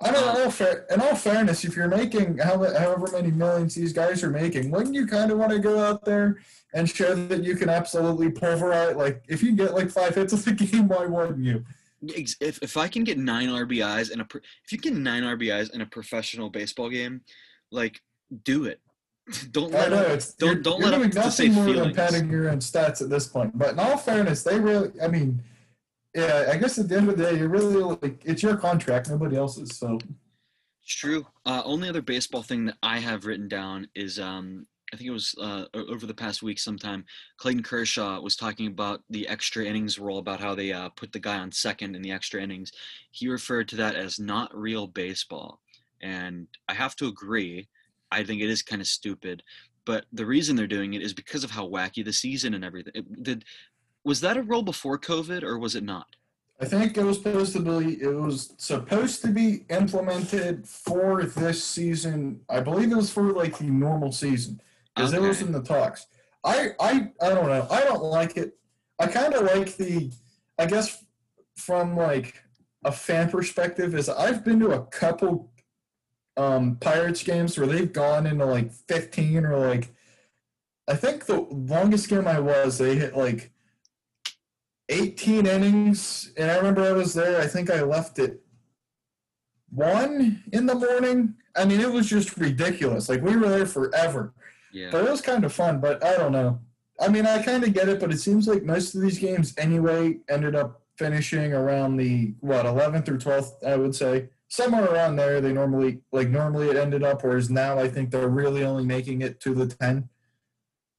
[0.02, 3.94] I mean, in all, fair, in all fairness, if you're making however, many millions these
[3.94, 6.40] guys are making, wouldn't you kind of want to go out there
[6.74, 8.96] and show that you can absolutely pulverize?
[8.98, 11.64] Like, if you get like five hits a game, why wouldn't you?
[12.02, 14.28] If, if I can get nine RBIs in a
[14.64, 17.22] if you get nine RBIs in a professional baseball game,
[17.72, 18.02] like
[18.44, 18.82] do it.
[19.52, 20.20] Don't let know up.
[20.38, 22.60] don't- you're- don't you're let doing them to say nothing more than padding your own
[22.60, 23.58] stats at this point.
[23.58, 25.44] But in all fairness, they really, I mean,
[26.14, 29.10] yeah, I guess at the end of the day, you're really like it's your contract,
[29.10, 29.76] nobody else's.
[29.78, 29.98] So
[30.84, 31.26] It's true.
[31.46, 35.14] Uh, only other baseball thing that I have written down is um, I think it
[35.14, 37.04] was uh, over the past week sometime.
[37.38, 41.20] Clayton Kershaw was talking about the extra innings rule, about how they uh, put the
[41.20, 42.72] guy on second in the extra innings.
[43.12, 45.60] He referred to that as not real baseball,
[46.04, 47.68] and I have to agree.
[48.12, 49.44] I think it is kind of stupid,
[49.86, 52.94] but the reason they're doing it is because of how wacky the season and everything.
[52.96, 53.46] It, did
[54.04, 56.08] was that a rule before COVID or was it not?
[56.62, 61.64] I think it was supposed to be it was supposed to be implemented for this
[61.64, 62.40] season.
[62.50, 64.62] I believe it was for like the normal season
[64.96, 66.08] because it was in the talks.
[66.46, 67.68] I I I don't know.
[67.70, 68.58] I don't like it.
[69.00, 70.12] I kind of like the.
[70.58, 71.04] I guess
[71.58, 72.42] from like
[72.86, 75.52] a fan perspective is I've been to a couple
[76.38, 79.94] um Pirates games where they've gone into like 15 or like
[80.88, 83.52] I think the longest game I was they hit like
[84.90, 88.42] 18 innings and I remember I was there I think I left it
[89.72, 91.36] one in the morning.
[91.56, 94.34] I mean it was just ridiculous like we were there forever.
[94.74, 94.90] Yeah.
[94.92, 96.60] but it was kind of fun but I don't know.
[97.00, 99.54] I mean I kind of get it but it seems like most of these games
[99.58, 105.16] anyway ended up finishing around the what 11th or 12th I would say somewhere around
[105.16, 108.86] there they normally like normally it ended up whereas now I think they're really only
[108.86, 110.10] making it to the 10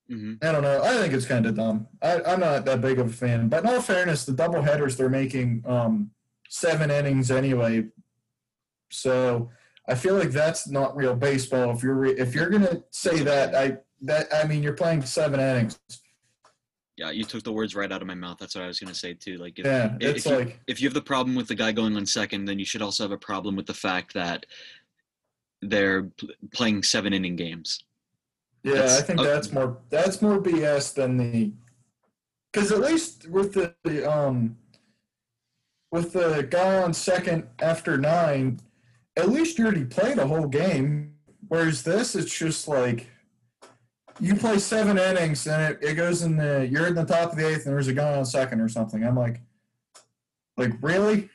[0.08, 0.82] hmm I don't know.
[0.82, 1.88] I think it's kind of dumb.
[2.00, 3.48] I, I'm not that big of a fan.
[3.48, 6.10] But in all fairness, the double headers they're making um,
[6.48, 7.86] seven innings anyway.
[8.90, 9.50] So
[9.88, 11.70] I feel like that's not real baseball.
[11.70, 15.40] If you're re- if you're gonna say that, I that I mean you're playing seven
[15.40, 15.78] innings.
[16.96, 18.38] Yeah, you took the words right out of my mouth.
[18.38, 19.36] That's what I was gonna say too.
[19.36, 21.70] Like, if, Yeah, if it's you- like if you have the problem with the guy
[21.72, 24.46] going on second, then you should also have a problem with the fact that
[25.62, 26.08] they're
[26.52, 27.84] playing seven inning games.
[28.62, 28.74] yeah.
[28.74, 31.52] that's- I think uh, that's more that's more BS than the
[32.52, 34.56] because at least with the, the um
[35.92, 38.58] with the guy on second after nine,
[39.16, 41.12] at least you already played a whole game.
[41.48, 43.06] Whereas this, it's just like
[44.20, 47.38] you play seven innings and it, it goes in the you're in the top of
[47.38, 49.04] the eighth and there's a guy on second or something.
[49.04, 49.40] I'm like,
[50.56, 51.28] like really?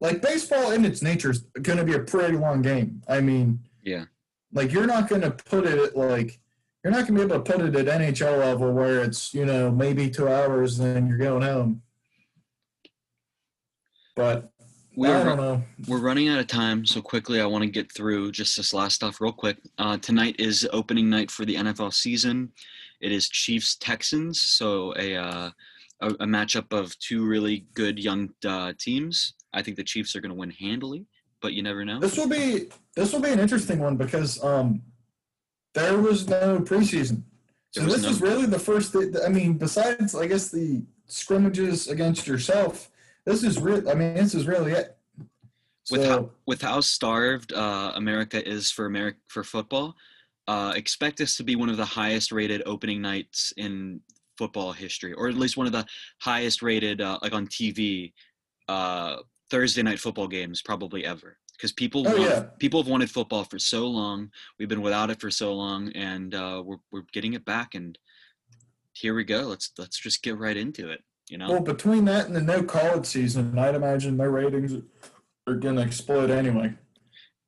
[0.00, 3.02] Like baseball in its nature is going to be a pretty long game.
[3.08, 4.04] I mean, Yeah.
[4.52, 6.38] like you're not going to put it at like
[6.82, 9.44] you're not going to be able to put it at NHL level where it's you
[9.44, 11.82] know maybe two hours and then you're going home.
[14.16, 14.49] But
[15.00, 15.62] We're I don't know.
[15.88, 18.96] we're running out of time, so quickly I want to get through just this last
[18.96, 19.56] stuff real quick.
[19.78, 22.52] Uh, tonight is opening night for the NFL season.
[23.00, 25.50] It is Chiefs Texans, so a uh,
[26.02, 29.36] a, a matchup of two really good young uh, teams.
[29.54, 31.06] I think the Chiefs are going to win handily,
[31.40, 31.98] but you never know.
[31.98, 34.82] This will be this will be an interesting one because um,
[35.72, 37.22] there was no preseason,
[37.70, 38.94] so this no- is really the first.
[38.94, 42.90] I mean, besides I guess the scrimmages against yourself,
[43.26, 43.88] this is real.
[43.88, 44.96] I mean, this is really it.
[45.90, 49.94] with So, how with how starved uh, America is for America for football,
[50.48, 54.00] uh, expect this to be one of the highest rated opening nights in
[54.38, 55.86] football history, or at least one of the
[56.20, 58.12] highest rated uh, like on TV
[58.68, 59.16] uh,
[59.50, 61.36] Thursday night football games probably ever.
[61.56, 62.44] Because people Oh, want, yeah.
[62.58, 64.30] people have wanted football for so long.
[64.58, 67.74] We've been without it for so long, and uh, we're we're getting it back.
[67.74, 67.98] And
[68.94, 69.42] here we go.
[69.42, 71.02] Let's let's just get right into it.
[71.30, 71.48] You know.
[71.48, 74.74] well, between that and the no college season, I'd imagine their ratings
[75.46, 76.74] are going to explode anyway.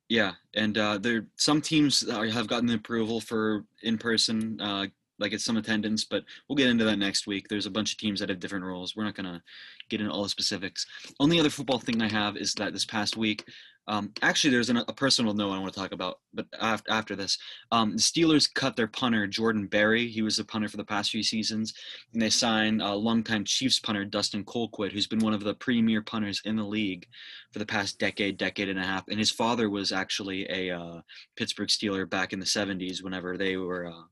[0.07, 4.87] Yeah, and uh, there some teams have gotten the approval for in person, uh,
[5.19, 7.47] like it's some attendance, but we'll get into that next week.
[7.47, 8.95] There's a bunch of teams that have different rules.
[8.95, 9.41] We're not gonna
[9.89, 10.85] get into all the specifics.
[11.19, 13.45] Only other football thing I have is that this past week,
[13.87, 17.15] um, actually, there's an, a personal note I want to talk about, but after after
[17.17, 17.37] this,
[17.71, 20.07] um, the Steelers cut their punter Jordan Berry.
[20.07, 21.73] He was a punter for the past few seasons,
[22.13, 26.01] and they signed uh, longtime Chiefs punter Dustin Colquitt, who's been one of the premier
[26.01, 27.05] punters in the league
[27.51, 29.03] for the past decade, decade and a half.
[29.09, 31.01] And his father was actually a uh,
[31.35, 34.03] Pittsburgh Steeler back in the 70s whenever they were uh,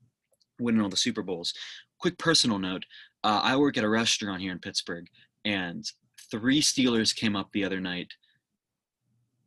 [0.62, 1.53] winning all the Super Bowls.
[1.99, 2.86] Quick personal note
[3.24, 5.07] uh, I work at a restaurant here in Pittsburgh,
[5.45, 5.86] and
[6.32, 8.14] three Steelers came up the other night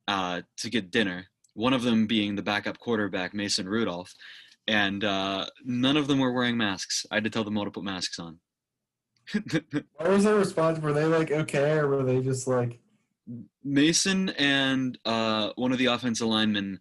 [0.07, 1.27] uh, to get dinner.
[1.55, 4.13] One of them being the backup quarterback, Mason Rudolph.
[4.67, 7.05] And uh, none of them were wearing masks.
[7.11, 8.39] I had to tell them all to put masks on.
[9.97, 10.79] What was their response?
[10.79, 12.79] Were they like okay, or were they just like,
[13.63, 16.79] Mason and uh, one of the offensive linemen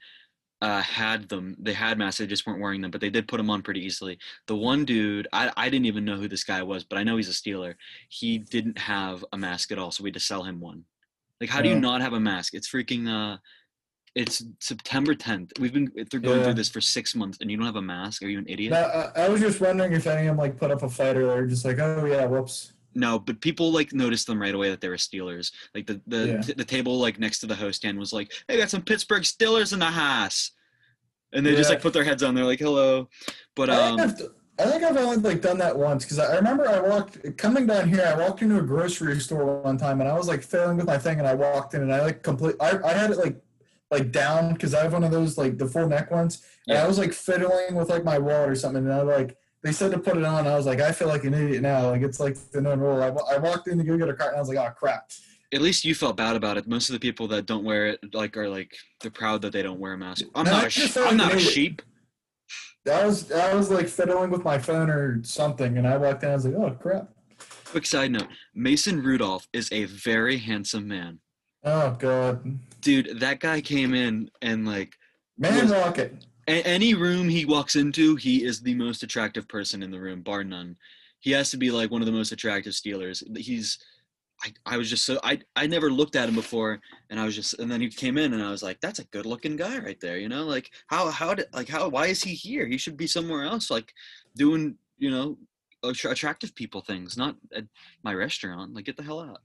[0.63, 1.57] uh, had them.
[1.59, 2.19] They had masks.
[2.19, 4.17] They just weren't wearing them, but they did put them on pretty easily.
[4.47, 7.17] The one dude, I, I didn't even know who this guy was, but I know
[7.17, 7.73] he's a Steeler.
[8.07, 10.85] He didn't have a mask at all, so we had to sell him one.
[11.41, 12.53] Like, how do you not have a mask?
[12.53, 13.09] It's freaking.
[13.09, 13.37] Uh,
[14.15, 15.59] it's September 10th.
[15.59, 16.43] We've been through going Yeah.
[16.45, 18.23] through this for six months, and you don't have a mask?
[18.23, 18.71] Are you an idiot?
[18.71, 21.17] no, I, I was just wondering if any of them like put up a fight
[21.17, 22.71] or just like, oh yeah, whoops.
[22.95, 25.51] No, but people like noticed them right away that they were Steelers.
[25.73, 26.41] Like the the, Yeah.
[26.41, 29.23] t- the table like next to the host stand was like, "Hey, got some Pittsburgh
[29.23, 30.51] Steelers in the house,"
[31.33, 32.35] and they just like put their heads on.
[32.35, 33.09] They're like, "Hello,"
[33.55, 37.37] but um, I think I've only like done that once because I remember I walked
[37.37, 38.03] coming down here.
[38.05, 40.97] I walked into a grocery store one time and I was like failing with my
[40.99, 42.55] thing and I walked in and I like complete.
[42.61, 43.41] I, I had it like
[43.89, 46.83] like down because I have one of those like the full neck ones and Yeah.
[46.83, 49.91] I was like fiddling with like my wallet or something and I like they said
[49.91, 50.45] to put it on.
[50.47, 51.89] I was like I feel like an idiot now.
[51.89, 53.01] Like it's like the known rule.
[53.01, 55.09] I, I walked in to go get a cart and I was like oh crap.
[55.53, 56.67] at least you felt bad about it.
[56.67, 59.61] Most of the people that don't wear it like are like they're proud that they
[59.63, 60.25] don't wear a mask.
[60.35, 61.81] I'm No, not a sh- I'm not a sheep.
[62.91, 66.29] I was I was like fiddling with my phone or something and I walked in.
[66.31, 67.09] I was like oh crap.
[67.65, 71.19] Quick side note: Mason Rudolph is a very handsome man,
[71.63, 72.59] Oh god.
[72.81, 73.19] dude.
[73.19, 74.95] That guy came in and like
[75.37, 76.25] Man Was- rocket.
[76.47, 80.21] A- any room he walks into, he is the most attractive person in the room,
[80.21, 80.75] bar none.
[81.19, 83.23] He has to be like one of the most attractive Steelers.
[83.37, 83.79] He's,
[84.43, 87.35] I, I was just so I, I never looked at him before, and I was
[87.35, 89.77] just, and then he came in, and I was like, that's a good looking guy
[89.79, 92.67] right there, you know, like how how did like how why is he here?
[92.67, 93.93] He should be somewhere else, like
[94.35, 95.37] doing you know
[95.83, 97.65] attra- attractive people things, not at
[98.03, 98.73] my restaurant.
[98.73, 99.41] Like get the hell out.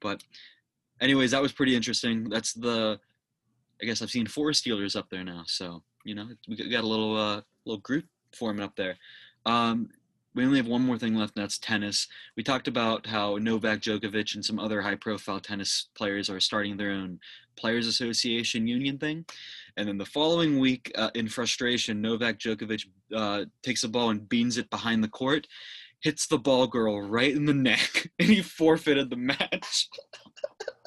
[0.00, 0.22] But,
[1.00, 2.28] anyways, that was pretty interesting.
[2.30, 2.98] That's the,
[3.82, 6.86] I guess I've seen four Steelers up there now, so you know we got- a
[6.86, 8.04] little uh little group
[8.34, 8.96] forming up there.
[9.46, 9.90] Um,
[10.34, 12.06] we only have one more thing left, and that's tennis.
[12.36, 16.92] We talked about how Novak Djokovic and some other high-profile tennis players are starting their
[16.92, 17.18] own
[17.56, 19.24] players' association union thing,
[19.76, 24.28] and then the following week, uh, in frustration, Novak Djokovic uh, takes a ball and
[24.28, 25.48] beans it behind the court,
[26.00, 29.88] hits the ball girl right in the neck, and he forfeited the match.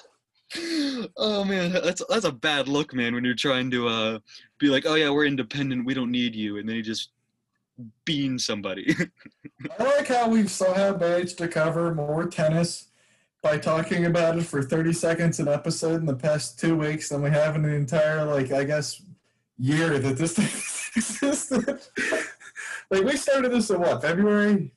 [1.18, 3.14] oh man, that's that's a bad look, man.
[3.14, 4.20] When you're trying to uh,
[4.60, 7.10] be like, oh yeah, we're independent, we don't need you, and then you just
[8.06, 8.96] bean somebody.
[9.80, 12.90] I like how we've somehow managed to cover more tennis
[13.42, 17.22] by talking about it for 30 seconds an episode in the past two weeks than
[17.22, 19.02] we have in the entire, like, I guess,
[19.58, 20.46] year that this thing
[20.96, 21.82] existed.
[22.90, 24.72] like, we started this in what, February?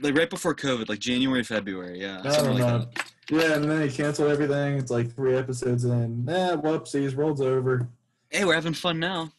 [0.00, 2.78] like right before COVID, like January, February, yeah, I don't like know.
[2.78, 3.12] that.
[3.30, 4.78] Yeah, and then they canceled everything.
[4.78, 6.24] It's like three episodes in.
[6.24, 7.86] Nah, whoopsies, world's over.
[8.30, 9.32] Hey, we're having fun now.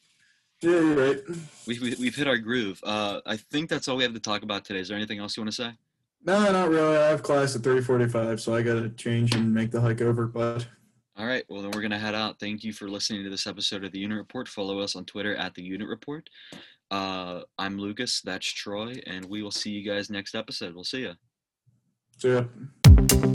[0.61, 1.19] Yeah, you're right.
[1.67, 2.79] We, we, we've hit our groove.
[2.83, 4.79] Uh, I think that's all we have to talk about today.
[4.79, 5.71] Is there anything else you want to say?
[6.25, 6.97] No, not really.
[6.97, 10.27] I have class at 3:45, so I gotta change and make the hike over.
[10.27, 10.67] But
[11.17, 11.45] All right.
[11.49, 12.39] Well, then we're going to head out.
[12.39, 14.47] Thank you for listening to this episode of the Unit Report.
[14.47, 16.29] Follow us on Twitter at the Unit Report.
[16.91, 18.21] Uh, I'm Lucas.
[18.21, 19.01] That's Troy.
[19.05, 20.75] And we will see you guys next episode.
[20.75, 21.13] We'll see you.
[22.17, 23.25] See ya.